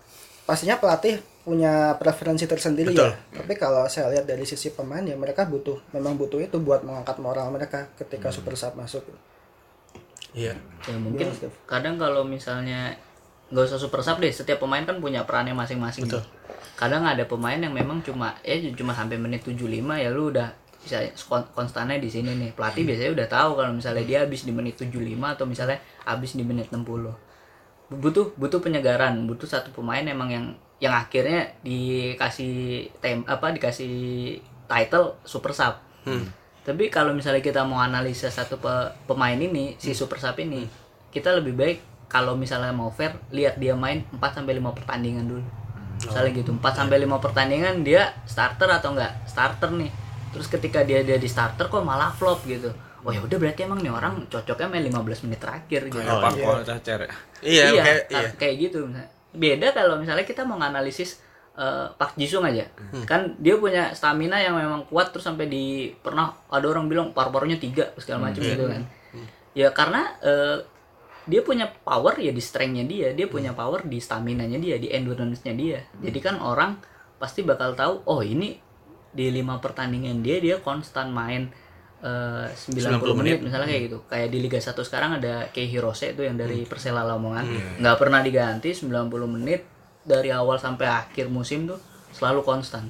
pastinya 0.49 0.81
pelatih 0.81 1.21
punya 1.45 1.93
preferensi 2.01 2.49
tersendiri 2.49 2.89
Betul. 2.89 3.13
ya. 3.13 3.41
Tapi 3.41 3.53
kalau 3.53 3.85
saya 3.85 4.09
lihat 4.09 4.25
dari 4.25 4.41
sisi 4.49 4.73
pemain 4.73 5.05
ya 5.05 5.13
mereka 5.13 5.45
butuh 5.45 5.77
memang 5.93 6.17
butuh 6.17 6.41
itu 6.41 6.57
buat 6.57 6.81
mengangkat 6.81 7.21
moral 7.21 7.53
mereka 7.53 7.85
ketika 8.01 8.33
super 8.33 8.57
sub 8.57 8.73
masuk. 8.73 9.05
Iya. 10.33 10.53
ya 10.85 10.97
mungkin 11.01 11.33
Steve? 11.33 11.53
kadang 11.65 11.97
kalau 11.97 12.21
misalnya 12.21 12.93
nggak 13.49 13.65
usah 13.65 13.81
super 13.81 14.05
sub 14.05 14.21
deh 14.21 14.29
setiap 14.29 14.61
pemain 14.61 14.85
kan 14.85 15.01
punya 15.01 15.25
perannya 15.25 15.57
masing-masing 15.57 16.05
Betul. 16.05 16.21
kadang 16.77 17.01
ada 17.01 17.25
pemain 17.25 17.57
yang 17.57 17.73
memang 17.73 18.05
cuma 18.05 18.37
eh 18.45 18.61
cuma 18.77 18.93
sampai 18.93 19.17
menit 19.17 19.41
75 19.41 19.57
ya 19.97 20.09
lu 20.13 20.29
udah 20.29 20.53
bisa 20.85 21.01
kon- 21.25 21.49
konstannya 21.57 21.97
di 21.97 22.13
sini 22.13 22.37
nih 22.37 22.53
pelatih 22.53 22.85
biasanya 22.85 23.11
udah 23.17 23.27
tahu 23.27 23.49
kalau 23.57 23.71
misalnya 23.73 24.05
dia 24.05 24.21
habis 24.21 24.45
di 24.45 24.53
menit 24.53 24.77
75 24.77 25.17
atau 25.17 25.45
misalnya 25.49 25.81
habis 26.05 26.37
di 26.37 26.45
menit 26.45 26.69
60 26.69 26.85
butuh 27.89 28.37
butuh 28.37 28.61
penyegaran 28.61 29.25
butuh 29.25 29.49
satu 29.49 29.73
pemain 29.73 30.05
emang 30.05 30.29
yang 30.29 30.45
yang 30.79 30.93
akhirnya 30.93 31.51
dikasih 31.59 32.87
tem 33.01 33.25
apa 33.25 33.51
dikasih 33.51 34.37
title 34.69 35.17
super 35.25 35.51
sub. 35.51 35.75
Tapi 36.63 36.93
kalau 36.93 37.17
misalnya 37.17 37.41
kita 37.41 37.65
mau 37.65 37.81
analisa 37.81 38.29
satu 38.29 38.61
pe- 38.61 38.93
pemain 39.09 39.35
ini 39.35 39.73
si 39.81 39.91
super 39.91 40.21
sub 40.21 40.37
ini 40.37 40.69
kita 41.09 41.33
lebih 41.33 41.57
baik 41.57 41.77
kalau 42.05 42.37
misalnya 42.37 42.69
mau 42.69 42.93
fair 42.93 43.17
lihat 43.29 43.57
dia 43.57 43.73
main 43.73 44.05
4 44.13 44.21
sampai 44.41 44.57
5 44.61 44.77
pertandingan 44.77 45.25
dulu. 45.25 45.43
Misalnya 45.99 46.31
gitu 46.31 46.51
4 46.53 46.61
sampai 46.73 46.97
5 47.01 47.17
pertandingan 47.25 47.81
dia 47.81 48.13
starter 48.25 48.69
atau 48.69 48.93
enggak 48.93 49.13
starter 49.25 49.73
nih. 49.73 49.89
Terus 50.29 50.45
ketika 50.45 50.85
dia 50.85 51.01
dia 51.01 51.17
di 51.17 51.25
starter 51.25 51.65
kok 51.67 51.81
malah 51.81 52.13
flop 52.13 52.45
gitu 52.45 52.69
oh 52.99 53.09
ya 53.09 53.19
udah 53.19 53.37
berarti 53.37 53.61
emang 53.63 53.79
nih 53.79 53.89
orang 53.89 54.27
cocoknya 54.27 54.67
main 54.67 54.83
15 54.83 55.25
menit 55.25 55.39
terakhir 55.39 55.81
gitu 55.85 55.97
Kayak 55.97 56.19
Pak 56.19 56.31
Kualitas 56.37 56.79
Cer 56.81 56.99
ya. 56.99 57.09
Iya, 57.39 57.63
iya, 57.65 57.81
kayak 57.81 58.01
ka- 58.03 58.13
iya. 58.13 58.29
kayak 58.35 58.55
gitu 58.59 58.77
misalnya. 58.83 59.09
Beda 59.29 59.67
kalau 59.71 59.95
misalnya 59.95 60.23
kita 60.23 60.41
mau 60.41 60.57
nganalisis 60.57 61.21
eh, 61.55 61.87
Park 61.91 62.13
Jisung 62.15 62.43
aja. 62.43 62.65
Kan 63.03 63.35
dia 63.37 63.55
punya 63.55 63.91
stamina 63.91 64.35
yang 64.37 64.53
memang 64.53 64.83
kuat 64.85 65.09
terus 65.09 65.23
sampai 65.23 65.45
di 65.45 65.63
pernah 65.95 66.31
ada 66.47 66.65
orang 66.65 66.85
bilang 66.85 67.07
paru-parunya 67.09 67.55
tiga 67.55 67.91
segala 67.95 68.27
macam 68.27 68.41
gitu 68.45 68.65
kan. 68.65 68.83
Ya 69.53 69.69
karena 69.69 70.01
eh, 70.19 70.57
dia 71.23 71.41
punya 71.41 71.69
power 71.69 72.17
ya 72.17 72.31
di 72.31 72.39
strength-nya 72.39 72.83
dia, 72.83 73.07
dia 73.13 73.27
punya 73.27 73.53
power 73.53 73.85
di 73.85 73.97
stamina-nya 73.97 74.57
dia, 74.57 74.75
di 74.75 74.89
endurance-nya 74.89 75.53
dia. 75.53 75.79
Jadi 75.99 76.19
kan 76.19 76.35
orang 76.37 76.81
pasti 77.15 77.43
bakal 77.43 77.73
tahu 77.73 78.01
oh 78.03 78.19
ini 78.19 78.57
di 79.09 79.27
lima 79.27 79.57
pertandingan 79.57 80.21
dia 80.21 80.37
dia 80.37 80.57
konstan 80.57 81.09
main 81.09 81.49
eh, 82.03 82.47
90, 82.51 82.99
90 82.99 83.19
menit, 83.19 83.37
menit. 83.37 83.39
misalnya 83.49 83.67
kayak 83.67 83.83
gitu. 83.91 83.97
Kayak 84.07 84.27
di 84.31 84.39
Liga 84.39 84.59
1 84.59 84.75
sekarang 84.87 85.11
ada 85.19 85.33
Kei 85.51 85.67
Hirose 85.67 86.15
itu 86.15 86.21
yang 86.23 86.35
dari 86.39 86.63
Persela 86.63 87.03
Lamongan. 87.03 87.45
nggak 87.79 87.97
pernah 87.99 88.19
diganti 88.23 88.71
90 88.71 89.09
menit 89.27 89.61
dari 90.03 90.31
awal 90.31 90.57
sampai 90.57 90.87
akhir 90.87 91.27
musim 91.27 91.67
tuh 91.67 91.79
selalu 92.15 92.41
konstan. 92.41 92.87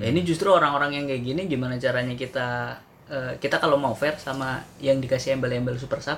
Ya, 0.00 0.08
ini 0.08 0.24
justru 0.24 0.48
orang-orang 0.48 0.96
yang 0.96 1.04
kayak 1.04 1.22
gini 1.22 1.42
gimana 1.44 1.76
caranya 1.76 2.16
kita 2.16 2.80
eh, 3.12 3.36
kita 3.36 3.60
kalau 3.60 3.76
mau 3.76 3.92
fair 3.92 4.16
sama 4.16 4.64
yang 4.80 4.96
dikasih 4.96 5.36
embel-embel 5.36 5.76
super 5.76 6.00
sub 6.00 6.16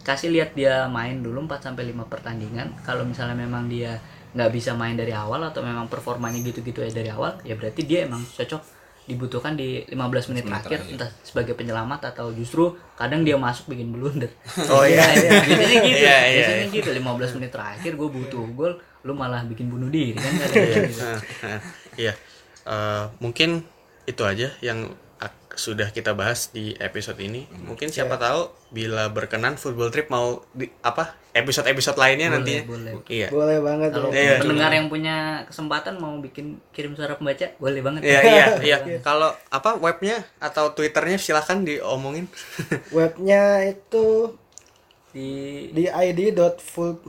kasih 0.00 0.32
lihat 0.32 0.56
dia 0.56 0.88
main 0.88 1.20
dulu 1.20 1.44
4 1.44 1.72
sampai 1.72 1.92
5 1.92 2.08
pertandingan. 2.08 2.72
Kalau 2.84 3.04
misalnya 3.04 3.36
memang 3.36 3.68
dia 3.68 4.00
nggak 4.32 4.50
bisa 4.54 4.72
main 4.78 4.94
dari 4.94 5.10
awal 5.10 5.42
atau 5.42 5.60
memang 5.60 5.90
performanya 5.90 6.38
gitu-gitu 6.40 6.80
ya 6.86 6.90
dari 6.92 7.10
awal, 7.10 7.36
ya 7.42 7.58
berarti 7.58 7.82
dia 7.82 8.06
emang 8.06 8.22
cocok 8.22 8.79
dibutuhkan 9.10 9.58
di 9.58 9.82
15 9.90 10.30
menit 10.30 10.46
terakhir 10.46 10.78
entah 10.86 11.10
sebagai 11.26 11.58
penyelamat 11.58 12.14
atau 12.14 12.30
justru 12.30 12.78
kadang 12.94 13.26
dia 13.26 13.34
masuk 13.34 13.74
bikin 13.74 13.90
blunder. 13.90 14.30
Oh, 14.70 14.86
iya, 14.88 15.02
iya. 15.18 15.30
biasanya 15.42 15.78
gitu. 15.82 16.04
Iya, 16.06 16.18
iya, 16.30 16.38
biasanya 16.38 16.66
iya. 16.70 16.76
gitu 16.78 16.88
15 16.94 17.36
menit 17.42 17.50
terakhir 17.50 17.92
gue 17.98 18.08
butuh 18.08 18.44
gol, 18.54 18.72
lu 19.02 19.12
malah 19.12 19.42
bikin 19.42 19.66
bunuh 19.66 19.90
diri 19.90 20.14
kan 20.14 20.30
gitu. 20.30 21.04
Iya. 22.06 22.14
Eh, 22.64 23.04
mungkin 23.18 23.66
itu 24.06 24.22
aja 24.22 24.54
yang 24.62 24.94
sudah 25.60 25.92
kita 25.92 26.16
bahas 26.16 26.48
di 26.54 26.72
episode 26.78 27.18
ini. 27.20 27.44
Mungkin 27.66 27.92
siapa 27.92 28.16
tahu 28.16 28.48
bila 28.72 29.10
berkenan 29.10 29.58
football 29.60 29.92
trip 29.92 30.08
mau 30.08 30.40
di 30.54 30.70
apa 30.80 31.19
episode-episode 31.30 31.94
lainnya 31.94 32.26
Boleh, 32.26 32.36
nantinya. 32.36 32.62
boleh. 32.66 32.92
Iya. 33.06 33.28
Boleh 33.30 33.58
banget 33.58 33.90
Kalau 33.90 34.10
ya. 34.10 34.18
Iya. 34.18 34.34
pendengar 34.38 34.70
yang 34.70 34.86
punya 34.86 35.16
kesempatan 35.46 35.94
mau 35.96 36.18
bikin 36.18 36.58
kirim 36.70 36.92
suara 36.92 37.14
pembaca, 37.14 37.46
boleh 37.56 37.80
banget. 37.80 38.00
Iya 38.02 38.20
iya 38.26 38.46
iya. 38.68 38.78
Kalau 39.00 39.30
apa 39.48 39.76
webnya 39.76 40.26
atau 40.38 40.70
twitternya 40.70 41.16
silahkan 41.16 41.62
diomongin. 41.62 42.26
Webnya 42.96 43.62
itu 43.64 44.34
Di 45.10 45.30
di 45.70 45.86
id.full 45.86 47.02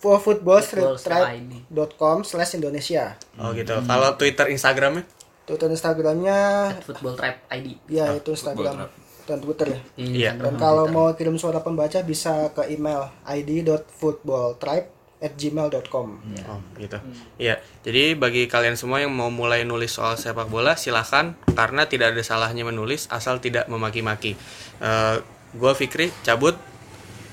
Football 0.00 0.62
football.com 0.62 2.24
slash 2.24 2.56
Indonesia. 2.56 3.18
oh 3.36 3.50
gitu. 3.52 3.74
Kalau 3.84 4.16
twitter 4.16 4.48
instagramnya? 4.48 5.04
Twitter 5.44 5.66
Instagramnya 5.66 6.38
Football 6.80 7.18
Trap 7.18 7.36
ID. 7.50 7.74
ya 7.90 8.14
itu 8.14 8.30
Instagram 8.30 8.86
dan 9.30 9.38
Twitter 9.38 9.70
ya. 9.70 9.78
Iya. 9.94 10.34
Dan 10.34 10.58
kalau 10.58 10.90
mau 10.90 11.14
kirim 11.14 11.38
suara 11.38 11.62
pembaca 11.62 12.02
bisa 12.02 12.50
ke 12.50 12.74
email 12.74 13.06
id.footballtribe@gmail.com. 13.22 16.06
Oh 16.50 16.58
gitu. 16.74 16.98
Iya. 17.38 17.62
Jadi 17.86 18.18
bagi 18.18 18.50
kalian 18.50 18.74
semua 18.74 18.98
yang 18.98 19.14
mau 19.14 19.30
mulai 19.30 19.62
nulis 19.62 19.94
soal 19.94 20.18
sepak 20.18 20.50
bola 20.50 20.74
silahkan 20.74 21.38
karena 21.54 21.86
tidak 21.86 22.18
ada 22.18 22.22
salahnya 22.26 22.66
menulis 22.66 23.06
asal 23.14 23.38
tidak 23.38 23.70
memaki-maki. 23.70 24.34
Eh 24.82 25.16
gua 25.54 25.78
Fikri 25.78 26.10
cabut 26.26 26.58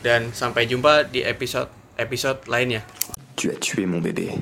dan 0.06 0.30
sampai 0.34 0.68
jumpa 0.70 1.04
di 1.10 1.26
episode 1.26 1.70
episode 1.98 2.46
lainnya. 2.46 2.86
Tu 3.38 3.50
as 3.50 3.58
tué 3.58 3.86
mon 3.86 4.02
bébé. 4.02 4.38